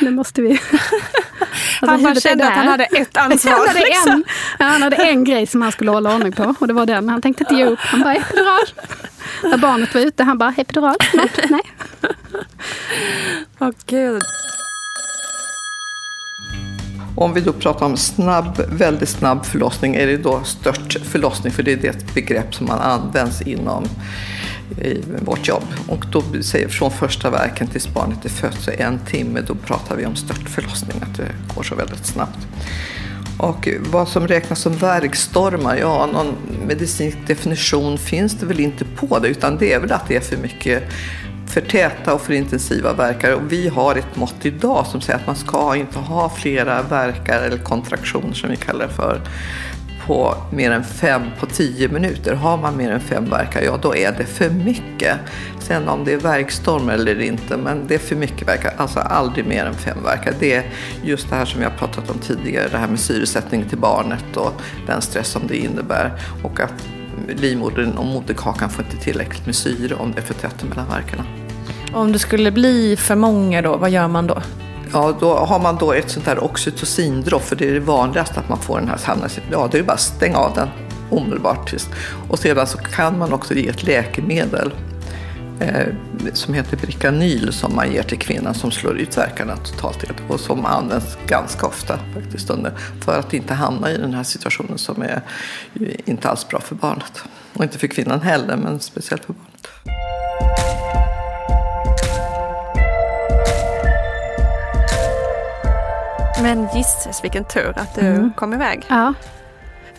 [0.00, 0.50] Nu måste vi...
[0.50, 3.52] Alltså, han bara kände att han hade ett ansvar.
[3.52, 4.12] Han hade, liksom.
[4.12, 4.24] en,
[4.58, 7.08] ja, han hade en grej som han skulle hålla ordning på och det var den.
[7.08, 7.78] Han tänkte inte ge upp.
[7.78, 8.66] Han bara epidural.
[9.42, 10.96] När barnet var ute, han bara epidural.
[11.50, 11.62] Nej.
[13.58, 14.22] Åh gud.
[17.16, 21.62] Om vi då pratar om snabb, väldigt snabb förlossning är det då stört förlossning för
[21.62, 23.84] det är det begrepp som man används inom
[24.78, 25.64] i vårt jobb.
[25.88, 29.96] Och då säger från första verken tills barnet är fött så en timme, då pratar
[29.96, 32.38] vi om stört förlossning, att det går så väldigt snabbt.
[33.38, 36.34] Och vad som räknas som värkstormar, ja någon
[36.66, 40.20] medicinsk definition finns det väl inte på det utan det är väl att det är
[40.20, 40.82] för mycket
[41.46, 43.34] för täta och för intensiva verkar.
[43.34, 47.42] Och vi har ett mått idag som säger att man ska inte ha flera verkar
[47.42, 49.20] eller kontraktioner som vi kallar det för
[50.06, 52.34] på mer än fem på tio minuter.
[52.34, 55.18] Har man mer än fem verkar, ja då är det för mycket.
[55.60, 58.74] Sen om det är verkstorm eller inte, men det är för mycket verkar.
[58.76, 60.34] Alltså aldrig mer än fem verkar.
[60.38, 60.64] Det är
[61.02, 64.36] just det här som vi har pratat om tidigare, det här med syresättning till barnet
[64.36, 64.52] och
[64.86, 66.12] den stress som det innebär.
[66.42, 66.88] Och att
[67.28, 71.24] livmodern och moderkakan får inte tillräckligt med syre om det är för tätt mellan verkarna.
[71.92, 74.42] Om det skulle bli för många då, vad gör man då?
[74.92, 78.48] Ja, då har man då ett sånt här oxytocindropp, för det är det vanligaste att
[78.48, 79.30] man får den här samlingen.
[79.50, 80.68] Ja, det är bara att stänga av den
[81.10, 81.74] omedelbart.
[82.28, 84.74] Och sedan så kan man också ge ett läkemedel
[85.60, 85.86] eh,
[86.32, 90.66] som heter Bricanyl som man ger till kvinnan som slår ut verkarna totalt och som
[90.66, 95.20] används ganska ofta faktiskt under, för att inte hamna i den här situationen som är
[96.04, 97.24] inte alls bra för barnet.
[97.52, 99.51] Och inte för kvinnan heller, men speciellt för barnet.
[106.42, 108.86] Men gisses vilken tur att du kom iväg.
[108.88, 109.14] Ja,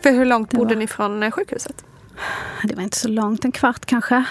[0.04, 1.86] För hur långt Det bodde var- ni från eh, sjukhuset?
[2.64, 4.24] det var inte så långt, en kvart kanske.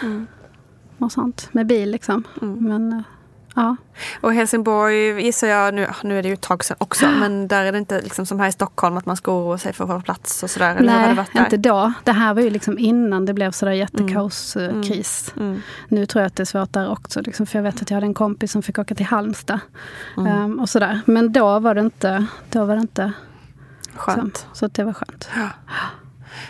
[0.98, 2.24] Och sånt, med bil liksom.
[2.40, 3.00] Men eh,
[3.54, 3.76] ja.
[4.20, 7.64] Och Helsingborg gissar jag, nu, nu är det ju ett tag sedan också, men där
[7.64, 9.90] är det inte liksom som här i Stockholm att man ska oroa sig för att
[9.90, 10.76] få plats och sådär?
[10.80, 11.92] Nej, inte då.
[12.04, 15.34] Det här var ju liksom innan det blev sådär jättekaoskris.
[15.36, 15.62] Mm.
[15.88, 17.20] Nu tror jag att det är svårt där också.
[17.20, 19.60] Liksom, för jag vet att jag hade en kompis som fick åka till Halmstad.
[20.16, 20.32] Mm.
[20.32, 21.00] ehm, och sådär.
[21.06, 23.12] Men då var det inte, då var det inte
[23.94, 24.36] Skönt.
[24.36, 24.46] så.
[24.52, 25.28] Så att det var skönt.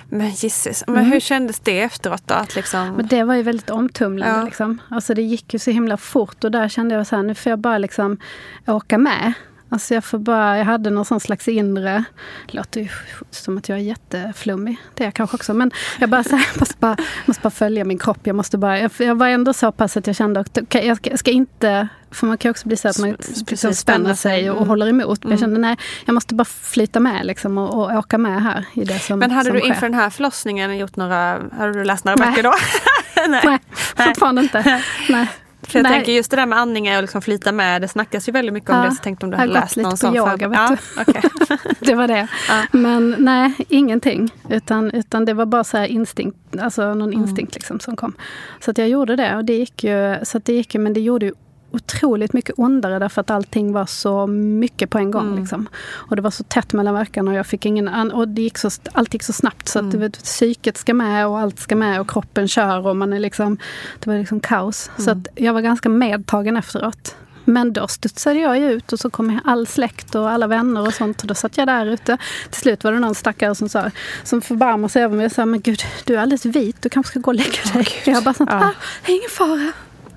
[0.08, 2.34] Men gisses, men hur kändes det efteråt då?
[2.34, 2.88] Att liksom...
[2.88, 4.38] Men det var ju väldigt omtumlande.
[4.38, 4.44] Ja.
[4.44, 4.78] Liksom.
[4.88, 7.50] Alltså det gick ju så himla fort och där kände jag så här, nu får
[7.50, 8.18] jag bara liksom
[8.66, 9.32] åka med.
[9.72, 12.04] Alltså jag, får bara, jag hade någon slags inre...
[12.46, 12.88] Det låter ju
[13.30, 14.76] som att jag är jätteflummig.
[14.94, 15.54] Det är jag kanske också.
[15.54, 18.18] Men jag bara, så här, jag måste, bara, måste bara följa min kropp.
[18.22, 20.96] Jag, måste bara, jag, jag var ändå så pass att jag kände att okej, jag,
[20.96, 21.88] ska, ska inte...
[22.10, 23.16] För man kan också bli så att man
[23.48, 24.50] liksom spänner sig.
[24.50, 24.68] och, och Mm.
[24.68, 25.22] håller emot.
[25.22, 28.64] Men jag kände nej, jag måste bara flyta med liksom, och, och åka med här
[28.74, 29.68] i det som Men hade som du sker.
[29.68, 32.28] inför den här förlossningen gjort några, hade du läst några Nej.
[32.30, 32.52] böcker då?
[33.28, 33.58] Nej.
[33.96, 34.82] Nej, fortfarande inte.
[35.08, 35.28] Nej.
[35.62, 35.92] För jag Nej.
[35.92, 38.70] tänker just det där med andningar och liksom flyta med, det snackas ju väldigt mycket
[38.70, 38.90] om Ja, det.
[38.90, 40.16] Så tänkte om du jag har hade gått läst lite någon på sån.
[40.16, 41.22] yoga, ja, okej.
[41.80, 42.28] Det var det.
[42.48, 42.62] Ja.
[42.78, 44.30] Men nej, ingenting.
[44.48, 47.20] Utan, utan det var bara så här instinkt, alltså någon Mm.
[47.22, 48.12] instinkt liksom som kom.
[48.60, 51.00] Så att jag gjorde det och det gick ju, så det gick ju, men det
[51.00, 51.32] gjorde ju
[51.72, 55.26] otroligt mycket ondare därför att allting var så mycket på en gång.
[55.26, 55.38] Mm.
[55.40, 55.68] Liksom.
[55.92, 58.58] Och det var så tätt mellan verkarna och jag fick ingen an- och det gick
[58.58, 60.00] så, allt gick så snabbt så att Mm.
[60.00, 63.58] vet, psyket ska med och allt ska med och kroppen kör och man är liksom,
[64.00, 64.90] det var liksom kaos.
[64.96, 65.18] Så Mm.
[65.20, 67.16] att jag var ganska medtagen efteråt.
[67.44, 71.20] Men då studsade jag ut och så kom all släkt och alla vänner och sånt.
[71.20, 72.18] Och då satt jag där ute.
[72.50, 73.90] Till slut var det någon stackare som sa,
[74.24, 77.10] som förbarmade sig över mig och sa, men gud, du är alldeles vit, du kanske
[77.10, 77.86] ska gå och lägga dig.
[78.04, 78.64] jag bara sånt, Ja.
[78.64, 78.72] ah,
[79.06, 79.72] ingen fara.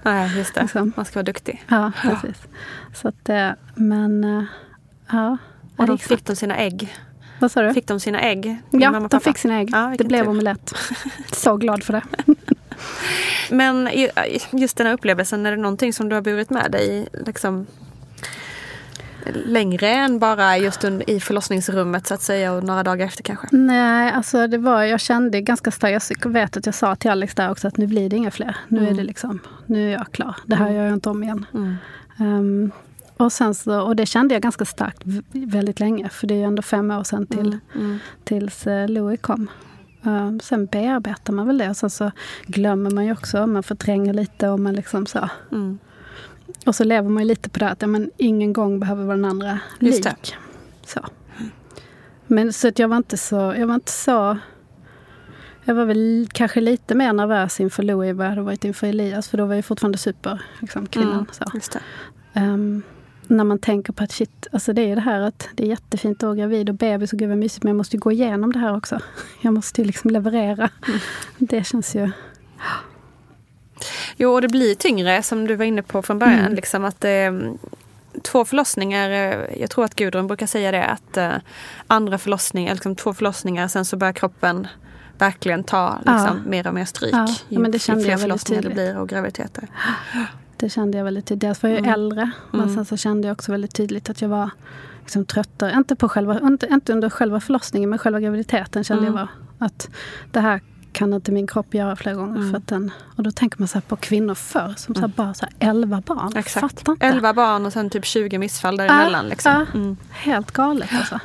[0.05, 0.61] Nej, just det.
[0.61, 0.93] Liksom.
[0.95, 1.63] Man ska vara duktig.
[1.67, 2.41] Ja, precis.
[2.93, 4.43] Så att, eh, men, eh,
[5.11, 5.37] ja.
[5.77, 6.95] Och Ja, gick fick de sina ägg.
[7.39, 7.73] Vad sa du?
[7.73, 8.57] Fick de sina ägg?
[8.71, 9.69] ja, de fick sina ägg.
[9.73, 10.73] Ja, det blev omelett.
[11.33, 12.03] Så glad för det.
[13.51, 14.09] Men ju-
[14.51, 17.67] just den här upplevelsen, är det någonting som du har burit med dig liksom,
[19.33, 23.47] längre än bara just i förlossningsrummet så att säga och några dagar efter kanske?
[23.51, 27.35] Nej, alltså det var, jag kände ganska starkt, jag vet att jag sa till Alex
[27.35, 28.57] där också att nu blir det inga fler.
[28.67, 30.35] Nu är det liksom, nu är jag klar.
[30.45, 31.45] Det här gör jag inte om igen.
[31.53, 31.75] Mm.
[32.19, 32.71] Ehm,
[33.17, 36.09] och, sen så, och det kände jag ganska starkt väldigt länge.
[36.09, 37.99] För det är ju ändå fem år sedan till, Mm.
[38.23, 39.49] tills uh, Louis kom.
[40.03, 41.69] Ehm, sen bearbetar man väl det.
[41.69, 42.11] Och sen så
[42.45, 43.47] glömmer man ju också.
[43.47, 45.29] Man förtränger lite och man liksom så.
[45.51, 45.79] Mm.
[46.65, 49.15] Och så lever man ju lite på det att ja, men ingen gång behöver vara
[49.15, 50.09] den andra Just det.
[50.09, 50.35] lik.
[50.85, 50.99] Så.
[52.27, 54.37] Men så att jag var inte så, jag var inte så
[55.63, 59.27] Jag var väl kanske lite mer nervös inför Louis vad jag hade varit inför Elias.
[59.27, 61.13] För då var jag fortfarande super, liksom, kvinnan.
[61.13, 61.45] Mm, så.
[61.73, 61.81] det.
[62.39, 62.81] Ehm,
[63.27, 66.17] när man tänker på att shit, alltså det är det här att det är jättefint
[66.17, 68.51] att vara gravid och bebis och gud vad mysigt, men jag måste ju gå igenom
[68.51, 68.99] det här också.
[69.41, 70.69] Jag måste ju liksom leverera.
[70.87, 70.99] Mm.
[71.37, 72.11] Det känns ju...
[74.17, 76.39] Jo, och det blir tyngre som du var inne på från början.
[76.39, 76.53] Mm.
[76.55, 77.31] Liksom att eh,
[78.21, 81.31] två förlossningar, eh, jag tror att Gudrun brukar säga det, att eh,
[81.87, 84.67] andra förlossningar, liksom två förlossningar, sen så börjar kroppen
[85.17, 87.13] verkligen ta liksom, mer och mer stryk.
[87.13, 88.85] Ja, ju, men det ju kände fler jag förlossningar det tydligt.
[88.93, 89.67] blir och graviditeter.
[90.57, 91.41] Det kände jag väldigt tydligt.
[91.41, 91.93] Dels var jag Mm.
[91.93, 92.75] äldre, men Mm.
[92.75, 94.49] sen så kände jag också väldigt tydligt att jag var
[95.01, 95.73] liksom tröttare.
[95.77, 99.13] Inte, på själva, inte, inte under själva förlossningen, men själva graviditeten kände Mm.
[99.17, 99.27] jag var
[99.67, 99.89] att
[100.31, 100.61] det här
[100.95, 102.35] kan inte min kropp göra flera gånger.
[102.35, 102.51] Mm.
[102.51, 105.33] För att den, och då tänker man så på kvinnor förr som så här bara
[105.33, 106.37] så här 11 barn.
[106.37, 106.61] Exakt.
[106.79, 107.05] Fattar inte.
[107.05, 109.23] 11 barn och sen typ 20 missfall däremellan.
[109.25, 109.51] Ja, liksom.
[109.51, 109.79] ja.
[109.79, 109.97] Mm.
[110.11, 111.19] Helt galet alltså.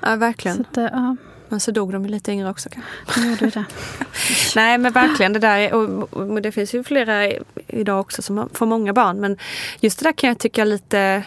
[0.00, 0.56] ja, verkligen.
[0.56, 1.16] Så att, ja,
[1.48, 3.28] Men så dog de lite yngre också kanske.
[3.28, 3.64] gjorde det.
[4.56, 7.32] Nej men verkligen det där, är- och, och det finns ju flera
[7.66, 9.20] idag också som får många barn.
[9.20, 9.36] Men
[9.80, 11.22] just det där kan jag tycka lite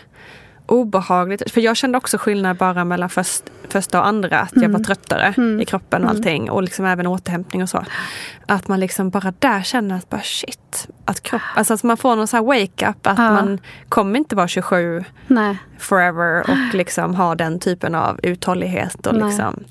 [0.72, 1.52] obehagligt.
[1.52, 4.40] För jag kände också skillnad bara mellan först, första och andra.
[4.40, 6.50] Att jag var tröttare i kroppen och allting.
[6.52, 7.86] Och liksom även återhämtning och så.
[8.46, 10.88] Att man liksom bara där känner att bara shit.
[11.06, 13.08] Att kropp, alltså att man får någon sån här wake-up.
[13.08, 13.32] Att Ja.
[13.32, 19.08] man kommer inte vara 27 Nej, forever och liksom ha den typen av uthållighet.
[19.08, 19.28] Och Nej.
[19.28, 19.64] liksom,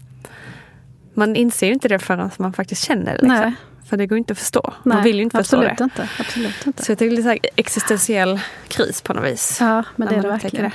[1.15, 3.23] man inser ju inte det förrän man faktiskt känner det.
[3.23, 3.55] Liksom.
[3.89, 4.75] För det går inte att förstå.
[4.83, 5.85] nej, man vill ju inte förstå absolut det.
[5.85, 6.85] Inte, absolut inte.
[6.85, 9.59] Så jag tycker det är så här existentiell kris på något vis.
[9.61, 10.71] Ja, men det är det verkligen.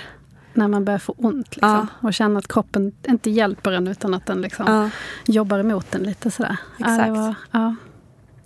[0.54, 4.26] När man börjar få ont liksom, och känner att kroppen inte hjälper en utan att
[4.26, 4.89] den liksom Ja.
[5.34, 6.58] jobbar emot en lite sådär.
[6.78, 7.06] Ja, Exakt.
[7.06, 7.76] det, var, ja.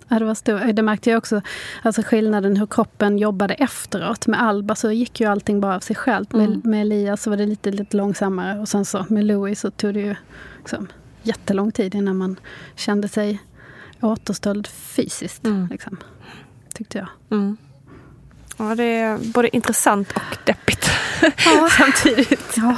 [0.08, 0.72] Ja, det var stor.
[0.72, 1.40] Det märkte jag också,
[1.82, 4.26] alltså skillnaden hur kroppen jobbade efteråt.
[4.26, 6.32] Med Alba så gick ju allting bara av sig självt.
[6.34, 6.50] Mm.
[6.50, 8.58] Med, med Elias så var det lite, lite långsammare.
[8.58, 10.14] Och sen så med Louis så tog det ju
[10.58, 10.88] liksom,
[11.22, 12.36] jättelång tid innan man
[12.76, 13.42] kände sig
[14.00, 15.44] återställd fysiskt.
[15.44, 15.68] Mm.
[15.70, 15.96] Liksom,
[16.74, 17.08] tyckte jag.
[17.30, 17.56] Mm.
[18.56, 20.90] Ja, det är både intressant och deppigt
[21.78, 22.56] samtidigt.
[22.56, 22.76] Ja.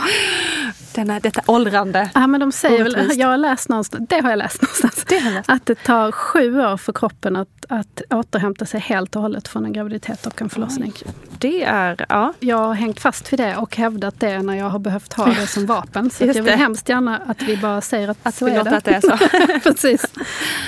[0.95, 2.11] Denna, detta åldrande.
[2.15, 5.07] Ja, men de säger väl, jag har läst någonstans, det har jag läst någonstans,
[5.47, 9.65] att det tar sju år för kroppen att, att återhämta sig helt och hållet från
[9.65, 10.93] en graviditet och en förlossning.
[11.39, 12.33] Det är, ja.
[12.41, 15.47] Jag har hängt fast vid det och hävdat det när jag har behövt ha det
[15.47, 16.11] som vapen.
[16.11, 16.57] Så jag vill det.
[16.57, 18.77] hemskt gärna att vi bara säger att, Att så är det.
[18.77, 19.19] att det är så.
[19.71, 20.07] Precis.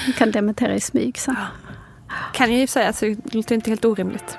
[0.07, 1.37] Vi kan dementera i smyg sen.
[2.33, 4.39] Kan jag ju säga, så det låter inte helt orimligt.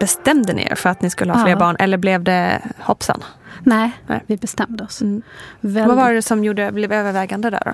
[0.00, 1.58] Bestämde ni er för att ni skulle ha fler Ja.
[1.58, 3.24] barn eller blev det hoppsan?
[3.62, 4.22] Nej, Nej.
[4.26, 5.00] vi bestämde oss.
[5.02, 5.22] Mm.
[5.60, 7.72] Väldigt- Vad var det som gjorde, blev övervägande där då?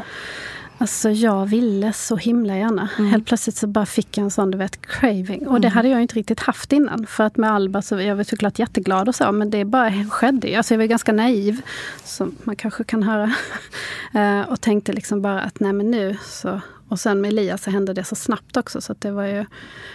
[0.79, 2.89] Alltså jag ville så himla gärna.
[3.11, 5.47] Helt plötsligt så bara fick jag en sån du vet, craving.
[5.49, 7.07] Och det hade jag inte riktigt haft innan.
[7.07, 9.33] För att med Alba så jag var såklart jätteglad och så.
[9.33, 10.57] Men det bara skedde.
[10.57, 11.61] Alltså jag var ganska naiv.
[12.05, 13.33] Som man kanske kan höra.
[14.15, 16.61] Eh, och tänkte liksom bara att nej men nu så.
[16.88, 18.81] Och sen med Elias så hände det så snabbt också.
[18.81, 19.44] Så det var ju,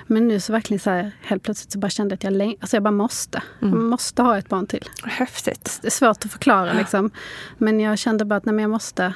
[0.07, 2.75] men nu så verkligen så här, helt plötsligt så bara kände jag att jag, alltså
[2.75, 3.43] jag bara måste.
[3.59, 4.85] Jag måste ha ett barn till.
[5.03, 5.79] Häftigt.
[5.81, 7.11] Det är svårt att förklara liksom.
[7.57, 9.13] Men jag kände bara att nej, men jag måste,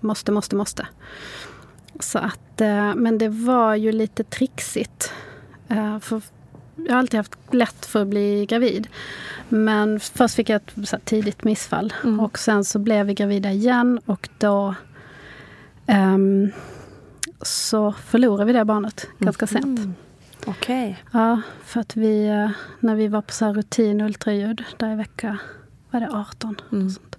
[0.00, 0.86] måste, måste, måste.
[2.00, 5.12] Så att, eh, men det var ju lite trixigt.
[5.68, 6.22] Eh, För
[6.76, 8.88] jag har alltid haft lätt för att bli gravid.
[9.48, 10.60] Men först fick jag
[10.92, 11.92] ett tidigt missfall.
[12.20, 14.74] Och sen så blev vi gravida igen och då
[15.86, 16.50] ehm,
[17.42, 19.80] så förlorade vi det barnet ganska sent.
[20.46, 21.04] Okej.
[21.12, 25.38] Ja, för att vi, eh, när vi var på så rutin ultraljud, där i vecka
[25.90, 26.86] var det 18, Mm.
[26.86, 27.16] och sånt,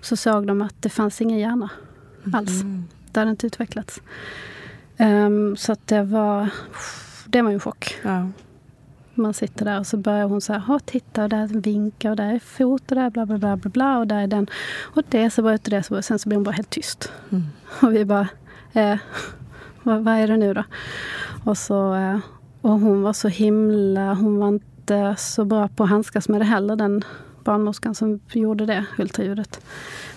[0.00, 1.70] så såg de att det fanns ingen hjärna
[2.32, 2.62] alls.
[2.62, 2.84] Mm.
[3.12, 4.00] Det hade inte utvecklats.
[4.96, 6.48] Ehm, så att det var,
[7.26, 7.98] det var ju en chock.
[8.02, 8.28] Ja.
[9.14, 11.60] Man sitter där och så börjar hon så här, "Åh, titta och där är en
[11.60, 14.26] vinka och där är fot och där bla bla bla bla bla och där är
[14.26, 14.46] den.
[14.80, 17.12] Och det så börjar och det så börjar, sen så blir hon bara helt tyst.
[17.30, 17.42] Mm.
[17.82, 18.28] Och vi bara,
[18.72, 18.98] eh,
[19.82, 20.64] vad, vad är det nu då?
[21.44, 22.18] Och så, eh,
[22.60, 26.44] och hon var så himla, hon var inte så bra på att handskas med det
[26.44, 27.04] heller den
[27.44, 29.60] barnmorskan som gjorde det ultraljudet.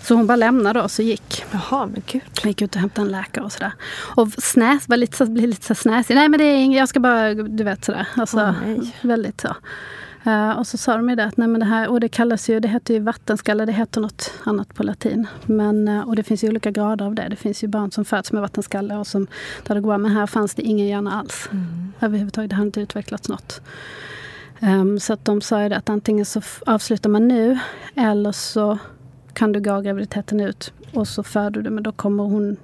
[0.02, 1.44] Så hon bara lämnade oss och gick.
[1.52, 2.22] Jaha, men gud.
[2.44, 3.72] Gick ut och hämtade en läkare och sådär.
[4.16, 6.14] Och snäs, var lite så, blev lite så snäsig.
[6.14, 8.08] Nej men det är inget, jag ska bara, du vet sådär.
[8.16, 8.96] Alltså, nej.
[9.02, 9.56] väldigt så.
[10.26, 12.50] Eh, och så sa de ju det att nej men det här, och det kallas
[12.50, 15.26] ju, det heter ju vattenskalle, det heter något annat på latin.
[15.46, 17.28] Men, eh, och det finns ju olika grader av det.
[17.28, 19.26] Det finns ju barn som föds med vattenskalle och som,
[19.66, 19.98] där det går.
[19.98, 21.48] Men här fanns det ingen hjärna alls.
[22.00, 23.60] Överhuvudtaget, det hade inte utvecklats något.
[24.60, 27.58] Ehm, så att de sa ju det att antingen så avslutar man nu
[27.94, 28.78] eller så
[29.32, 32.56] kan du gå graviditeten ut och så föder du men då kommer hon,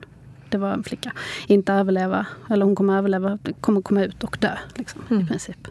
[0.49, 1.13] det var en flicka,
[1.47, 2.27] inte överleva.
[2.51, 5.69] Eller hon kommer överleva, kommer komma ut och dö liksom, i princip.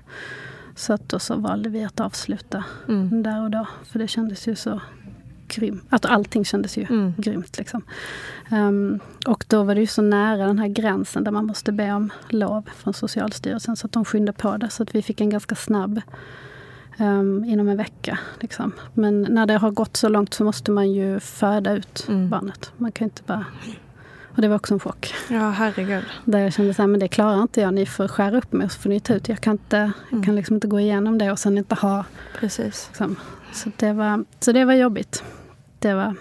[0.79, 2.63] Så att då så valde vi att avsluta
[3.23, 3.67] där och då.
[3.83, 4.81] För det kändes ju så
[5.47, 5.83] grymt.
[5.89, 7.57] Att allting kändes ju grymt.
[7.57, 7.81] Liksom.
[8.49, 11.91] Ehm, och då var det ju så nära den här gränsen där man måste be
[11.91, 13.75] om lov från Socialstyrelsen.
[13.75, 14.69] Så att de skyndade på det.
[14.69, 16.01] Så att vi fick en ganska snabb
[16.97, 18.19] ehm, inom en vecka.
[18.39, 18.71] Liksom.
[18.93, 22.71] Men när det har gått så långt så måste man ju föda ut barnet.
[22.77, 23.45] Man kan inte bara...
[24.35, 25.13] Och det var också en chock.
[25.29, 26.03] Ja, herregud.
[26.25, 27.73] Där jag kände så här, men det klarar inte jag.
[27.73, 29.29] Ni får skära upp mig och så får ni ta ut.
[29.29, 32.03] Jag kan, inte, jag kan liksom inte gå igenom det och sen inte ha...
[32.39, 32.85] Precis.
[32.89, 33.15] Liksom.
[33.53, 35.23] Så, det var, så det var jobbigt.
[35.79, 36.15] Det var...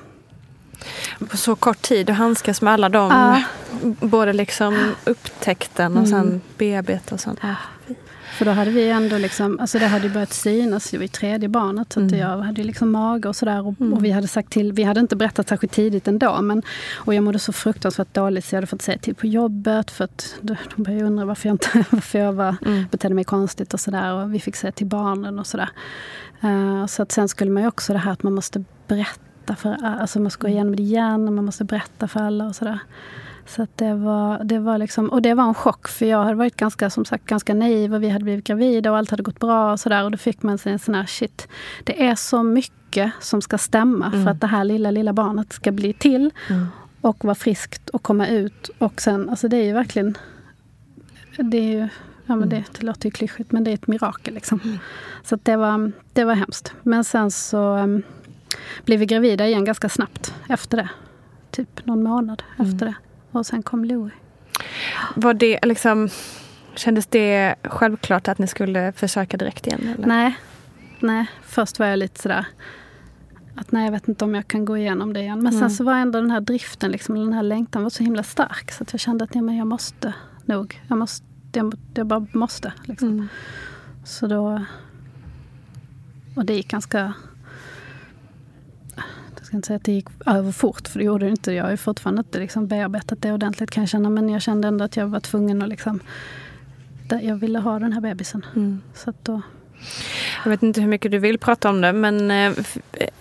[1.31, 3.43] På så kort tid att handskas med alla de, Ja.
[4.01, 7.39] både liksom upptäckten och sen bearbeta och sånt.
[7.43, 7.55] Ja.
[8.39, 11.49] För då hade vi ändå liksom, alltså det hade börjat synas, det var ju tredje
[11.49, 11.93] barnet.
[11.93, 13.67] Så att jag hade liksom mage och sådär.
[13.67, 16.43] Och, och vi hade sagt till, vi hade inte berättat särskilt tidigt ändå.
[16.43, 16.63] Men,
[16.95, 19.91] och jag mådde så fruktansvärt dåligt så jag hade fått säga till på jobbet.
[19.91, 22.57] För att de de började undra varför jag, inte, varför jag var,
[22.91, 24.13] betedde mig konstigt och sådär.
[24.15, 25.69] Och vi fick säga till barnen och sådär.
[26.41, 29.85] Eh, så att sen skulle man ju också det här att man måste berätta för
[29.85, 32.79] alltså man ska gå igenom det igen och man måste berätta för alla och sådär.
[33.49, 36.57] Så det var, det var liksom, och det var en chock för jag hade varit
[36.57, 39.73] ganska, som sagt, ganska naiv och vi hade blivit gravida och allt hade gått bra
[39.73, 40.05] och sådär.
[40.05, 41.49] Och då fick man sig en sån här shit.
[41.85, 45.73] Det är så mycket som ska stämma för att det här lilla, lilla barnet ska
[45.73, 46.31] bli till.
[47.01, 48.71] Och vara friskt och komma ut.
[48.79, 50.19] Och sen, alltså det är ju verkligen,
[51.37, 51.89] det är ju,
[52.27, 54.79] ja men det, det låter ju klyschigt men det är ett mirakel liksom.
[55.23, 56.73] Så att det var, det var hemskt.
[56.83, 58.03] Men sen så um,
[58.85, 60.89] blev vi gravida igen ganska snabbt efter det.
[61.51, 62.95] Typ någon månad efter det.
[63.33, 64.13] Och sen kom Louie.
[65.15, 66.09] Var det liksom,
[66.75, 69.95] kändes det självklart att ni skulle försöka direkt igen?
[69.95, 70.07] Eller?
[70.07, 70.37] Nej,
[71.01, 72.47] nej, först var jag lite sådär
[73.61, 75.43] att nej, jag vet inte om jag kan gå igenom det igen.
[75.43, 78.23] Men sen så var ändå den här driften, liksom, den här längtan var så himla
[78.23, 78.71] stark.
[78.71, 80.15] Så att jag kände att nej, men jag måste
[80.45, 80.83] nog.
[80.89, 82.73] Jag, måste, jag, jag bara måste.
[82.85, 83.29] Liksom.
[84.05, 84.65] Så då...
[86.37, 87.13] Och det gick ganska...
[89.49, 91.53] Ska inte säga att det gick över fort, för det gjorde det inte.
[91.53, 94.11] Jag har ju fortfarande inte liksom bearbetat det ordentligt kan jag känna.
[94.11, 96.01] Men jag kände ändå att jag var tvungen att liksom...
[97.23, 98.47] Jag ville ha den här bebisen.
[98.95, 99.43] Så att då...
[100.45, 102.79] Jag vet inte hur mycket du vill prata om det, men eh, f-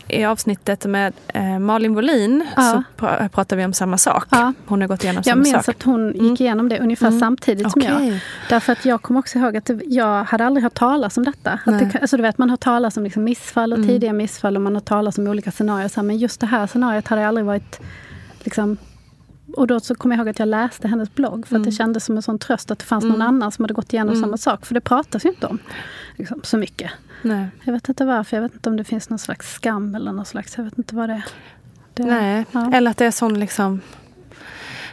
[0.08, 2.62] i avsnittet med eh, Malin Wollin Ja.
[2.98, 4.26] så pra- pratar vi om samma sak.
[4.30, 4.54] Ja.
[4.66, 5.76] Hon har gått igenom Jag samma minns sak.
[5.76, 7.20] att hon gick igenom det ungefär Mm.
[7.20, 8.20] samtidigt som jag.
[8.50, 11.60] Därför att jag kommer också ihåg att jag hade aldrig hört talas om detta.
[11.66, 13.90] Att det, alltså du vet, man har talas om liksom missfall och Mm.
[13.90, 15.88] tidiga missfall och man har talas om olika scenarier.
[15.88, 17.80] Så här, Men just det här scenariot hade jag aldrig varit...
[18.44, 18.78] Liksom,
[19.58, 22.06] och då så kommer jag ihåg att jag läste hennes blogg för att det kändes
[22.06, 23.28] som en sån tröst att det fanns någon Mm.
[23.28, 24.22] annan som hade gått igenom Mm.
[24.24, 24.66] samma sak.
[24.66, 25.60] För det pratas ju inte om
[26.16, 26.92] liksom, så mycket.
[27.22, 27.48] Nej.
[27.64, 28.38] Jag vet inte varför.
[28.38, 30.58] Jag vet inte om det finns någon slags skam eller någon slags...
[30.58, 31.24] Jag vet inte vad det är.
[31.94, 32.46] Det, Nej.
[32.52, 32.72] Ja.
[32.74, 33.82] Eller att det är sån liksom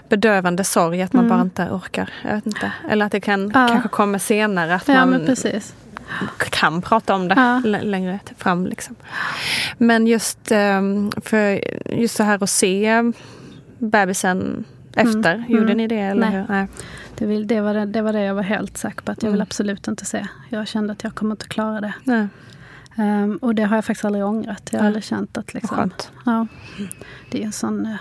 [0.08, 1.36] bedövande sorg att man Mm.
[1.36, 2.10] bara inte orkar.
[2.24, 2.72] Jag vet inte.
[2.90, 3.68] Eller att det kan Ja.
[3.68, 4.74] kanske kommer senare.
[4.74, 5.26] Att Ja, man
[6.50, 8.66] kan prata om det längre fram.
[8.66, 8.96] Liksom.
[9.78, 11.60] Men just, ehm, för
[11.92, 13.02] just så här att se
[13.78, 14.64] bebisen
[14.96, 15.34] efter.
[15.34, 15.44] Mm.
[15.50, 15.76] Gjorde Mm.
[15.76, 15.98] ni det?
[16.00, 16.40] Eller Nej.
[16.40, 16.44] hur?
[16.48, 16.66] Nej.
[17.18, 19.28] Det, vill, det, var det, det var det jag var helt säker på att jag
[19.28, 19.32] Mm.
[19.32, 20.26] vill absolut inte se.
[20.48, 21.94] Jag kände att jag kommer inte klara det.
[22.04, 22.28] Nej.
[22.96, 24.68] Ehm, och det har jag faktiskt aldrig ångrat.
[24.72, 24.86] Jag har Ja.
[24.86, 26.10] aldrig känt att liksom, skönt.
[26.26, 26.46] ja,
[27.30, 27.96] det är en sån eh,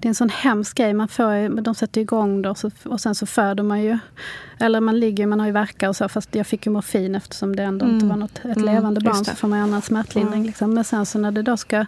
[0.00, 0.94] det är en sån hemsk grej.
[0.94, 2.54] Man får, ju- de sätter igång då
[2.84, 3.98] och sen så föder man ju.
[4.58, 6.08] Eller man ligger man har ju verkar och så.
[6.08, 8.08] Fast jag fick ju morfin eftersom det ändå inte Mm.
[8.08, 9.24] var något, ett Mm, levande barn.
[9.24, 10.34] Så får man gärna smärtlindring.
[10.40, 10.46] Mm.
[10.46, 10.74] Liksom.
[10.74, 11.86] Men sen så när det då ska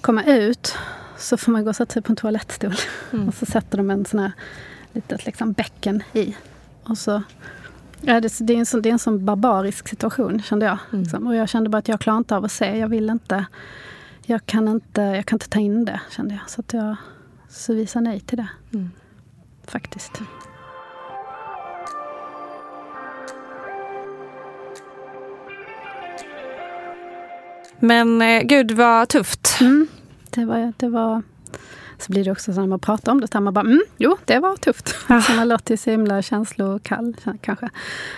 [0.00, 0.74] komma ut
[1.18, 2.74] så får man gå och sätta sig på en toalettstol.
[3.12, 3.28] Mm.
[3.28, 4.32] Och så sätter de en sån här
[4.98, 6.36] litet liksom bäcken i.
[6.82, 7.22] Och så,
[8.00, 10.78] ja, det, det, är en sån, det är en sån barbarisk situation kände jag.
[10.90, 11.02] Mm.
[11.02, 11.26] Liksom.
[11.26, 12.78] Och jag kände bara att jag klarar inte av att se.
[12.78, 13.46] Jag vill inte.
[14.26, 16.50] Jag kan inte, jag kan inte ta in det kände jag.
[16.50, 16.96] Så att jag
[17.48, 18.48] så vi sa nej till det.
[18.74, 18.90] Mm.
[19.64, 20.20] Faktiskt.
[27.80, 29.60] Men eh, gud vad tufft.
[29.60, 29.88] Mm.
[30.30, 31.22] Det var, det var,
[31.98, 34.16] så blir det också så när man pratar om det, så man bara mm, jo,
[34.24, 34.88] det var tufft.
[35.26, 37.68] Så man låter så himla känslokall kanske.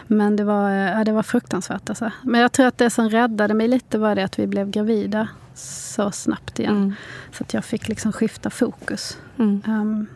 [0.06, 1.88] Men det var, ja, det var fruktansvärt.
[1.88, 2.10] Alltså.
[2.22, 5.28] Men jag tror att det som räddade mig lite var det att vi blev gravida
[5.54, 6.76] så snabbt igen.
[6.76, 6.94] Mm.
[7.32, 9.18] Så att jag fick liksom skifta fokus.
[9.38, 9.62] Mm.
[9.66, 10.06] Ehm,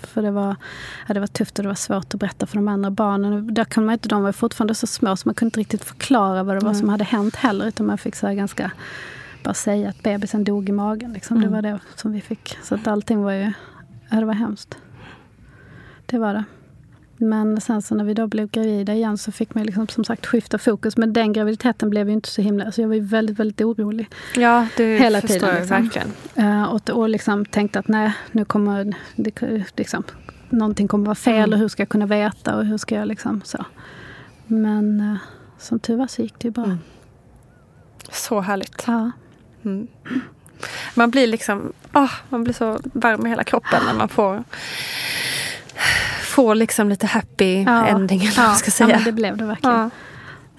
[0.00, 0.56] för det var,
[1.08, 3.54] ja, det var tufft och det var svårt att berätta för de andra barnen.
[3.54, 6.42] Där kan man inte, de var fortfarande så små så man kunde inte riktigt förklara
[6.42, 6.80] vad det var Nej.
[6.80, 7.66] som hade hänt heller.
[7.66, 8.70] Utan man fick så här ganska
[9.42, 11.12] bara säga att bebisen dog i magen.
[11.12, 11.36] Liksom.
[11.36, 11.48] Mm.
[11.48, 12.58] Det var det som vi fick.
[12.62, 13.52] Så att allting var ju,
[14.10, 14.78] det var hemskt.
[16.06, 16.44] Det var det.
[17.20, 20.26] Men sen så när vi då blev gravida igen så fick man liksom, som sagt
[20.26, 20.96] skifta fokus.
[20.96, 22.64] Men den graviditeten blev ju inte så himla...
[22.64, 24.08] Alltså jag var ju väldigt, väldigt orolig.
[24.36, 25.82] Ja, det Hela förstår tiden, liksom.
[25.82, 26.12] verkligen.
[26.34, 29.42] Eh, och, och liksom tänkte att nej, nu kommer det,
[29.76, 30.02] liksom,
[30.50, 31.52] någonting kommer vara fel Mm.
[31.52, 33.64] och hur ska jag kunna veta och hur ska jag liksom så.
[34.46, 35.16] Men eh,
[35.58, 36.64] som tur var så gick det ju bra.
[36.64, 36.78] Mm.
[38.12, 38.84] Så härligt.
[38.86, 39.10] Ja.
[39.64, 39.88] Mm.
[40.94, 44.44] Man blir liksom, ah, man blir så varm i hela kroppen när man får
[46.22, 47.86] Får liksom lite happy Ja.
[47.86, 48.96] ending Ja, man ska ja, säga.
[48.96, 49.76] men det blev det verkligen.
[49.76, 49.90] Ja.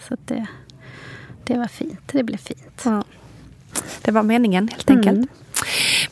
[0.07, 0.45] Så det,
[1.43, 1.99] det var fint.
[2.11, 2.81] Det blev fint.
[2.85, 3.03] Ja.
[4.01, 5.27] Det var meningen helt Mm.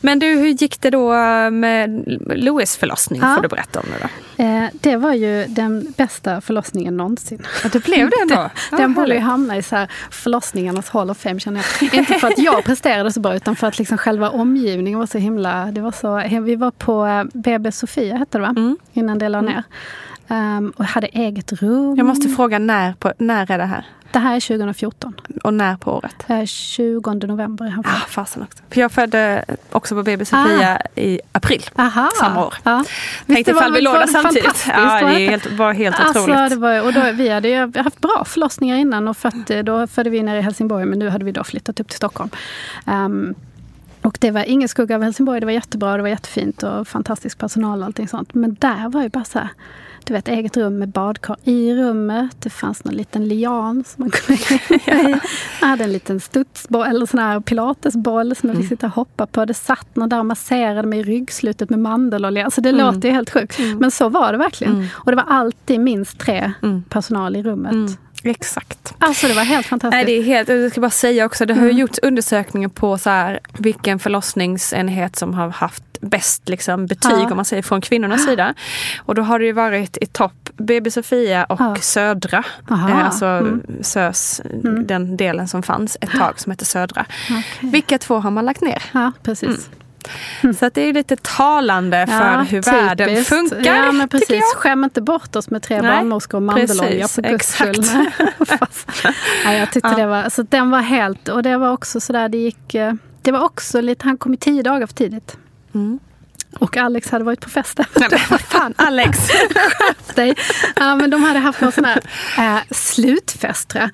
[0.00, 1.12] Men du, hur gick det då
[1.50, 2.04] med
[2.36, 3.20] Louis förlossning?
[3.20, 3.34] Ja.
[3.34, 4.08] Får du berätta om nu då.
[4.44, 7.42] Eh, det var ju den bästa förlossningen någonsin.
[7.62, 8.50] Ja, det blev det ändå.
[8.76, 11.94] Den borde ju hamna i så här förlossningarnas Hall of Fame känner jag.
[11.94, 15.18] Inte för att jag presterade så bra utan för att liksom själva omgivningen var så
[15.18, 15.66] himla...
[15.66, 18.54] Det var så, vi var på eh, BB Sofia hette det va?
[18.56, 18.76] Mm.
[18.92, 19.62] Innan det la ner.
[20.28, 21.96] Ehm, och hade eget rum.
[21.96, 23.86] Jag måste fråga när, på, när är det här?
[24.12, 25.14] Det här är 2014.
[25.44, 26.14] Och när på året?
[26.26, 27.92] Eh, 20 november är han född.
[27.94, 28.62] Ah, fasen också.
[28.70, 31.64] För jag födde också på BB Sofia i april.
[31.76, 32.10] Aha.
[32.20, 32.54] samma år.
[32.62, 32.84] Ja.
[33.26, 34.64] Tänkte ifall vi låg där samtidigt.
[34.68, 36.50] Ja, det helt, var helt Alltså, otroligt.
[36.50, 40.10] det var, och då, vi hade ju haft bra förlossningar innan och fött, då födde
[40.10, 42.30] vi nere i Helsingborg men nu hade vi då flyttat upp till Stockholm.
[42.86, 43.34] Ehm,
[44.02, 47.38] och det var ingen skugga av Helsingborg, det var jättebra, det var jättefint och fantastisk
[47.38, 48.34] personal och allting sånt.
[48.34, 49.48] Men där var ju bara så här,
[50.04, 52.36] du vet eget rum med badkar i rummet.
[52.38, 54.42] Det fanns någon liten lian som man kunde
[54.86, 55.08] ja.
[55.08, 55.20] i.
[55.60, 58.62] Jag hade en liten studsboll, eller sån här pilatesboll som jag Mm.
[58.62, 59.44] fick sitta och hoppa på.
[59.44, 62.44] Det satt någon där och masserade mig i ryggslutet med mandelolja.
[62.44, 62.86] Alltså det Mm.
[62.94, 63.58] låter ju helt sjukt.
[63.78, 64.74] Men så var det verkligen.
[64.74, 64.86] Mm.
[64.94, 66.82] Och det var alltid minst tre Mm.
[66.88, 67.98] personal i rummet.
[68.24, 68.30] Mm.
[68.40, 68.94] Exakt.
[68.98, 69.92] Alltså det var helt fantastiskt.
[69.96, 71.76] Nej, det är helt, jag ska bara säga också, det har Mm.
[71.76, 77.30] gjorts undersökningar på så här, vilken förlossningsenhet som har haft bäst liksom, betyg Ja.
[77.30, 78.54] om man säger från kvinnornas sida.
[78.98, 81.76] Och då har det ju varit i topp BB Sofia och Ja.
[81.80, 82.44] Södra.
[82.70, 82.88] Aha.
[82.90, 83.62] Eh, alltså Mm.
[83.82, 84.86] SÖS, Mm.
[84.86, 87.04] den delen som fanns ett tag som hette Södra.
[87.30, 87.44] Okej.
[87.60, 88.82] Vilka två har man lagt ner?
[88.92, 89.68] Ja, precis.
[90.58, 92.72] Så att det är lite talande för Ja, hur typiskt.
[92.72, 93.84] världen funkar.
[93.84, 94.44] Ja, men precis.
[94.56, 97.84] Skäm inte bort oss med tre barnmorskor och mandelolja för guds skull.
[99.44, 99.96] ja, jag tyckte Ja.
[99.96, 102.92] det var, så den var helt, och det var också sådär, det gick, eh,
[103.22, 105.36] det var också lite, han kom ju tio dagar för tidigt.
[105.74, 105.98] Mm.
[106.58, 107.84] Och Alex hade varit på festen.
[107.96, 109.18] Nej, men fan, Alex!
[110.14, 110.34] dig.
[110.76, 112.00] Ja, men de hade haft någon sån här
[112.38, 113.90] eh, slutfest tror jag.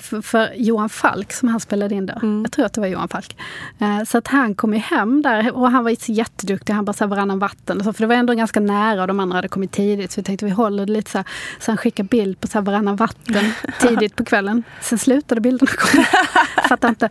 [0.00, 2.14] För, för Johan Falk som han spelade in då.
[2.44, 3.36] Jag tror att det var Johan Falk.
[3.78, 6.72] Eh, Så att han kom ju hem där och han var jätteduktig.
[6.72, 7.84] Han bara så varannan vatten.
[7.84, 10.12] Så, för det var ändå ganska nära och de andra hade kommit tidigt.
[10.12, 11.26] Så vi tänkte vi håller det lite så här.
[11.60, 14.62] Så han skickade bild på så varannan vatten tidigt på kvällen.
[14.80, 16.04] Sen slutade bilderna komma.
[16.68, 17.08] Fattar inte.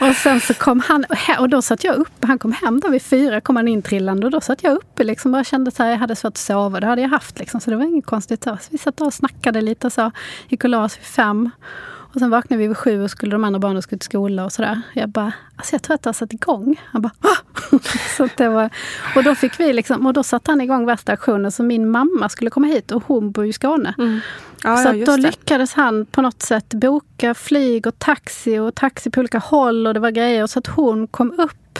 [0.00, 1.04] Och sen så kom han
[1.38, 2.26] och då satt jag uppe.
[2.26, 5.32] Han kom hem där vid fyra kom han intrillande och då satt jag uppe liksom.
[5.32, 6.80] Bara kände så här, jag hade svårt att sova.
[6.80, 7.60] Det hade jag haft liksom.
[7.60, 8.44] Så det var inget konstigt.
[8.44, 10.10] Så vi satt där och snackade lite och så.
[10.48, 11.50] Gick och la oss vid fem.
[12.16, 14.52] Och sen vaknade vi vid sju och skulle de andra barnen skulle till skola och
[14.52, 14.80] sådär.
[14.94, 16.80] Jag bara, alltså jag tror att det har satt igång.
[16.84, 17.36] Han bara, "Ah!"
[18.16, 18.70] så det var,
[19.16, 21.52] Och då fick vi liksom, och då satte han igång värsta aktionen.
[21.52, 23.94] Så min mamma skulle komma hit och hon bor i Skåne.
[24.64, 25.22] Ja, så ja, då det.
[25.22, 29.94] lyckades han på något sätt boka flyg och taxi och taxi på olika håll och
[29.94, 30.46] det var grejer.
[30.46, 31.78] Så att hon kom upp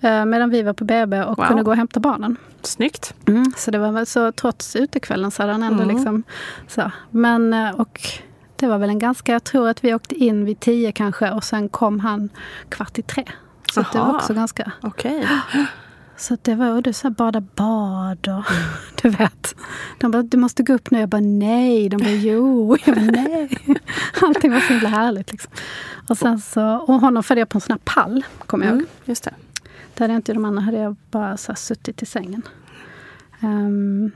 [0.00, 1.46] eh, medan vi var på BB och Wow.
[1.46, 2.36] kunde gå och hämta barnen.
[2.62, 3.14] Snyggt.
[3.28, 5.96] Mm, så det var väl så trots utekvällen så hade han ändå Mm.
[5.96, 6.22] liksom
[6.68, 6.90] så.
[7.10, 8.00] Men eh, och
[8.58, 11.44] det var väl en ganska, jag tror att vi åkte in vid tio kanske och
[11.44, 12.28] sen kom han
[12.68, 13.24] kvart i tre.
[13.72, 15.28] Så det var också ganska, Okej.
[16.16, 18.44] så det var, och du så här, bada bad och
[19.02, 19.54] du vet.
[19.98, 21.00] De bara, du måste gå upp nu.
[21.00, 21.88] Jag bara, nej.
[21.88, 22.76] De bara, jo.
[22.84, 23.58] Jag bara, nej.
[24.22, 25.52] Allting var så himla härligt liksom.
[26.08, 28.80] Och sen så, och honom följde jag på en sån här pall, kommer jag ihåg.
[28.80, 29.34] Mm, just det.
[29.94, 32.42] Det hade jag inte de andra hade jag bara så suttit i sängen.
[33.40, 34.12] Ehm,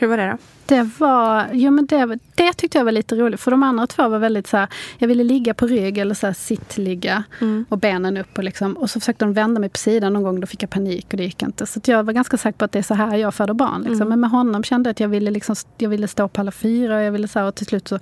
[0.00, 0.38] Hur var det då?
[0.66, 3.40] det var, jo men det, det tyckte jag var lite roligt.
[3.40, 4.68] För de andra två var väldigt så här,
[4.98, 7.24] jag ville ligga på rygg eller så här sittligga
[7.68, 8.38] och benen upp.
[8.38, 10.70] Och, liksom, och så försökte de vända mig på sidan någon gång, då fick jag
[10.70, 11.66] panik och det gick inte.
[11.66, 13.82] Så jag var ganska säker på att det är så här jag föder barn.
[13.82, 14.08] Liksom.
[14.08, 16.96] Men med honom kände jag att jag ville, liksom, jag ville stå på alla fyra.
[16.96, 17.98] Och, jag ville så här, och till slut så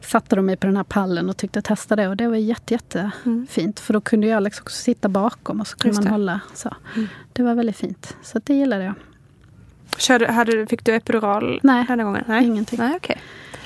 [0.00, 2.08] satte de mig på den här pallen och tyckte testa det.
[2.08, 3.10] Och det var jätte, jätte
[3.48, 3.80] fint.
[3.80, 6.10] För då kunde jag liksom också sitta bakom och så kunde Just man det.
[6.10, 6.40] hålla.
[6.54, 6.74] Så.
[7.32, 8.16] Det var väldigt fint.
[8.22, 8.94] Så det gillade jag.
[9.98, 12.24] Körde, hade, du- fick du epidural Nej, denna gången?
[12.26, 12.78] Nej, ingenting.
[12.78, 13.00] Nej.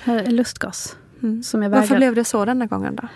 [0.05, 0.97] Eh, Lustgas.
[1.23, 1.43] Mm.
[1.43, 3.09] Som jag Varför blev det så denna gången då?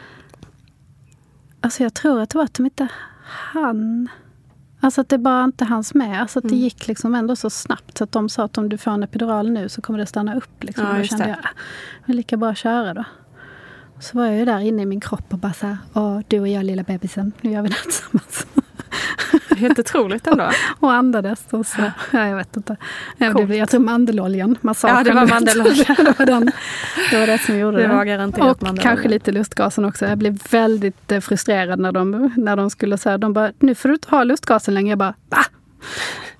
[1.60, 2.88] Alltså jag tror att det var att de inte
[3.22, 4.08] hann.
[4.80, 6.20] Alltså att det bara inte hanns med.
[6.20, 6.56] Alltså att Mm.
[6.56, 7.98] det gick liksom ändå så snabbt.
[7.98, 10.36] Så att de sa att om du får en epidural nu så kommer det stanna
[10.36, 10.64] upp.
[10.64, 10.86] Liksom.
[10.86, 11.30] Ja, då kände det.
[11.30, 11.48] jag, ah,
[12.06, 13.04] men lika bra att köra då.
[14.00, 16.40] Så var jag ju där inne i min kropp och bara så här, Åh, du
[16.40, 18.46] och jag lilla bebisen, nu gör vi det här tillsammans.
[19.56, 20.50] Helt otroligt ändå.
[20.80, 21.40] och andades.
[21.50, 22.76] Och så, ja, jag vet inte.
[23.16, 23.46] Jag, Coolt.
[23.46, 24.96] blev, jag tror mandeloljan, massagen.
[24.96, 25.86] Ja, det var mandeloljan.
[25.96, 26.52] det, var den,
[27.10, 27.94] det var det som gjorde Det det.
[27.94, 30.06] var garanterat Och kanske lite lustgasen också.
[30.06, 33.88] Jag blev väldigt eh, frustrerad när de, när de skulle säga, de bara, nu får
[33.88, 34.88] du inte ha lustgasen längre.
[34.90, 35.44] Jag bara, va?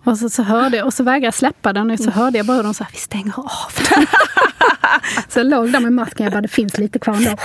[0.05, 2.46] Och så, så hörde jag, och så vägrade jag släppa den och så hörde jag
[2.46, 4.07] bara hur de sa, vi stänger av den.
[5.28, 7.36] så jag låg där med masken, jag bara, det finns lite kvar ändå.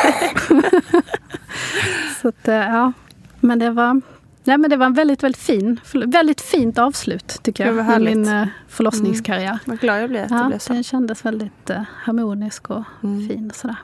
[2.21, 2.91] så att, eh, ja.
[3.39, 4.01] Men det var,
[4.45, 7.83] nej, men det var en väldigt, väldigt fin, väldigt fint avslut tycker jag.
[7.83, 8.17] Härligt.
[8.17, 9.59] min eh, förlossningskarriär.
[9.65, 10.73] Vad glad jag blir att det Ja, blev så.
[10.73, 13.27] den kändes väldigt eh, harmonisk och Mm.
[13.29, 13.75] fin och sådär.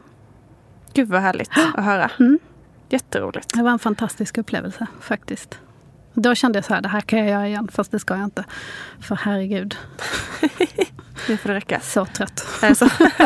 [0.93, 2.11] Gud vad härligt att höra.
[2.19, 2.39] Mm.
[2.89, 3.53] Jätteroligt.
[3.53, 5.59] Det var en fantastisk upplevelse faktiskt.
[6.13, 8.23] Då kände jag så här, det här kan jag göra igen, fast det ska jag
[8.23, 8.43] inte.
[8.99, 9.75] För herregud,
[11.29, 11.79] Nu får det räcka.
[11.79, 12.47] så trött.
[12.61, 12.89] Alltså.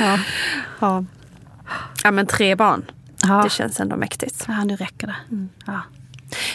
[0.00, 0.18] Ja,
[0.80, 1.04] ja.
[2.04, 2.84] ja men tre barn.
[3.22, 3.42] ja.
[3.42, 4.44] Det känns ändå mäktigt.
[4.48, 5.16] ja nu räcker det.
[5.30, 5.48] Mm.
[5.66, 5.80] Ja.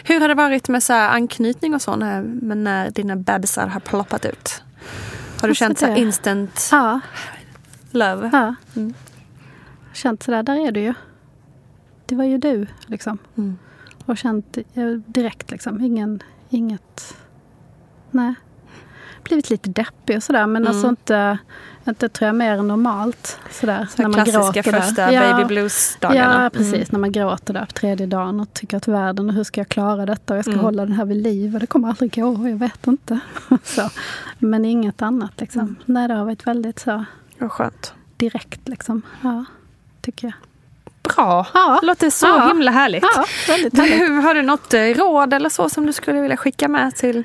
[0.03, 3.67] Hur har det varit med så här anknytning och så när, men när dina bebisar
[3.67, 4.63] har ploppat ut?
[5.41, 6.99] Har du Alltså känt så här instant Ja,
[7.91, 8.29] love?
[8.33, 8.55] ja.
[8.75, 8.93] Mm.
[9.93, 10.93] Känt sådär, där är du ju.
[12.05, 13.17] Det var ju du, liksom.
[13.37, 13.57] Mm.
[14.05, 14.57] Och känt
[15.05, 15.81] direkt, liksom.
[15.81, 17.15] Ingen, inget...
[18.11, 18.33] Nej.
[19.23, 20.67] Blivit lite deppig och sådär, men Mm.
[20.73, 21.37] alltså inte,
[21.87, 23.39] inte tror jag mer än normalt.
[23.51, 24.81] Sådär, Så här klassiska där.
[24.81, 25.21] första Ja.
[25.21, 26.43] baby blues-dagarna.
[26.43, 26.73] Ja, precis.
[26.73, 26.85] Mm.
[26.89, 30.05] När man gråter där på tredje dagen och tycker att världen, hur ska jag klara
[30.05, 30.33] detta?
[30.33, 30.65] Och jag ska Mm.
[30.65, 33.19] hålla den här vid liv och det kommer aldrig gå och jag vet inte.
[33.63, 33.89] så.
[34.39, 35.61] Men inget annat liksom.
[35.61, 35.75] Mm.
[35.85, 37.05] Nej, det har varit väldigt så
[37.37, 37.93] Vad skönt.
[38.17, 39.01] direkt liksom.
[39.21, 39.45] Ja,
[40.01, 40.33] tycker jag.
[41.15, 41.47] Bra.
[41.53, 41.79] Ja.
[41.83, 42.47] Låter så Ja.
[42.47, 43.03] himla härligt.
[43.15, 43.75] Ja, härligt.
[43.75, 47.23] Du, har du något eh, råd eller så som du skulle vilja skicka med till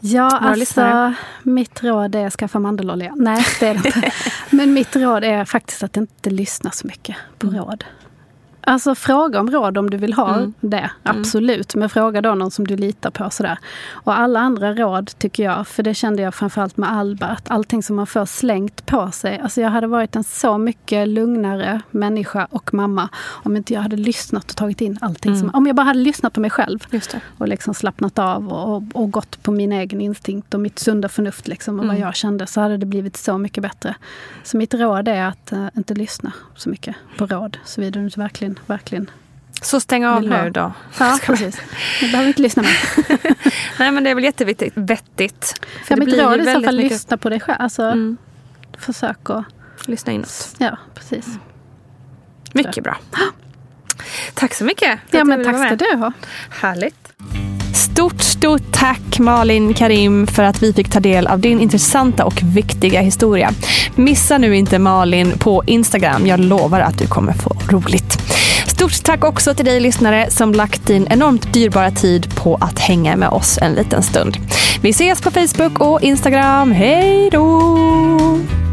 [0.00, 1.14] Ja, alltså lyssnare.
[1.42, 3.12] mitt råd är att skaffa mandelolja.
[3.16, 4.12] Nej, det är det inte.
[4.50, 7.58] Men mitt råd är faktiskt att inte lyssna så mycket på Mm.
[7.58, 7.84] råd.
[8.68, 10.54] Alltså fråga om råd om du vill ha Mm.
[10.60, 11.74] det, absolut.
[11.74, 13.30] Men fråga då någon som du litar på.
[13.30, 13.58] Sådär.
[13.90, 17.82] Och alla andra råd tycker jag, för det kände jag framförallt med Alba, att allting
[17.82, 19.38] som man får slängt på sig.
[19.40, 23.96] Alltså jag hade varit en så mycket lugnare människa och mamma om inte jag hade
[23.96, 25.32] lyssnat och tagit in allting.
[25.32, 25.40] Mm.
[25.40, 26.78] Som, om jag bara hade lyssnat på mig själv
[27.38, 31.08] och liksom slappnat av och, och, och gått på min egen instinkt och mitt sunda
[31.08, 31.96] förnuft liksom, och Mm.
[31.96, 33.94] vad jag kände så hade det blivit så mycket bättre.
[34.44, 38.20] Så mitt råd är att eh, inte lyssna så mycket på råd, såvida du inte
[38.66, 39.10] verkligen, verkligen
[39.62, 40.72] Så stäng av Vill nu då.
[40.98, 41.60] Ja, precis.
[42.00, 42.78] Jag behöver inte lyssna mer.
[43.78, 44.72] Nej men det är väl jätteviktigt.
[44.76, 45.54] Vettigt.
[45.84, 47.56] För Ja, det mitt råd är i så fall mycket- lyssna på dig själv.
[47.60, 48.16] Alltså, Mm.
[48.78, 49.44] försök att...
[49.86, 50.48] Lyssna inåt.
[50.58, 51.26] Ja, precis.
[51.26, 51.40] bättre.
[52.52, 52.96] Mycket bra.
[54.34, 54.98] Tack så mycket.
[55.10, 56.12] Ja, men tack ska du ha.
[56.50, 57.12] Härligt.
[57.74, 62.40] Stort, stort tack Malin Karim för att vi fick ta del av din intressanta och
[62.42, 63.50] viktiga historia.
[63.94, 66.26] Missa nu inte Malin på Instagram.
[66.26, 68.15] Jag lovar att du kommer få roligt.
[68.76, 73.16] Stort tack också till dig lyssnare som lagt din enormt dyrbara tid på att hänga
[73.16, 74.36] med oss en liten stund.
[74.82, 76.72] Vi ses på Facebook och Instagram.
[76.72, 78.65] Hej då!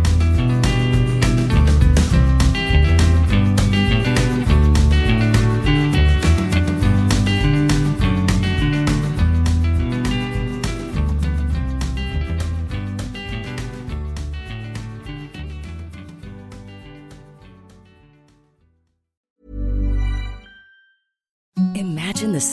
[22.43, 22.52] Service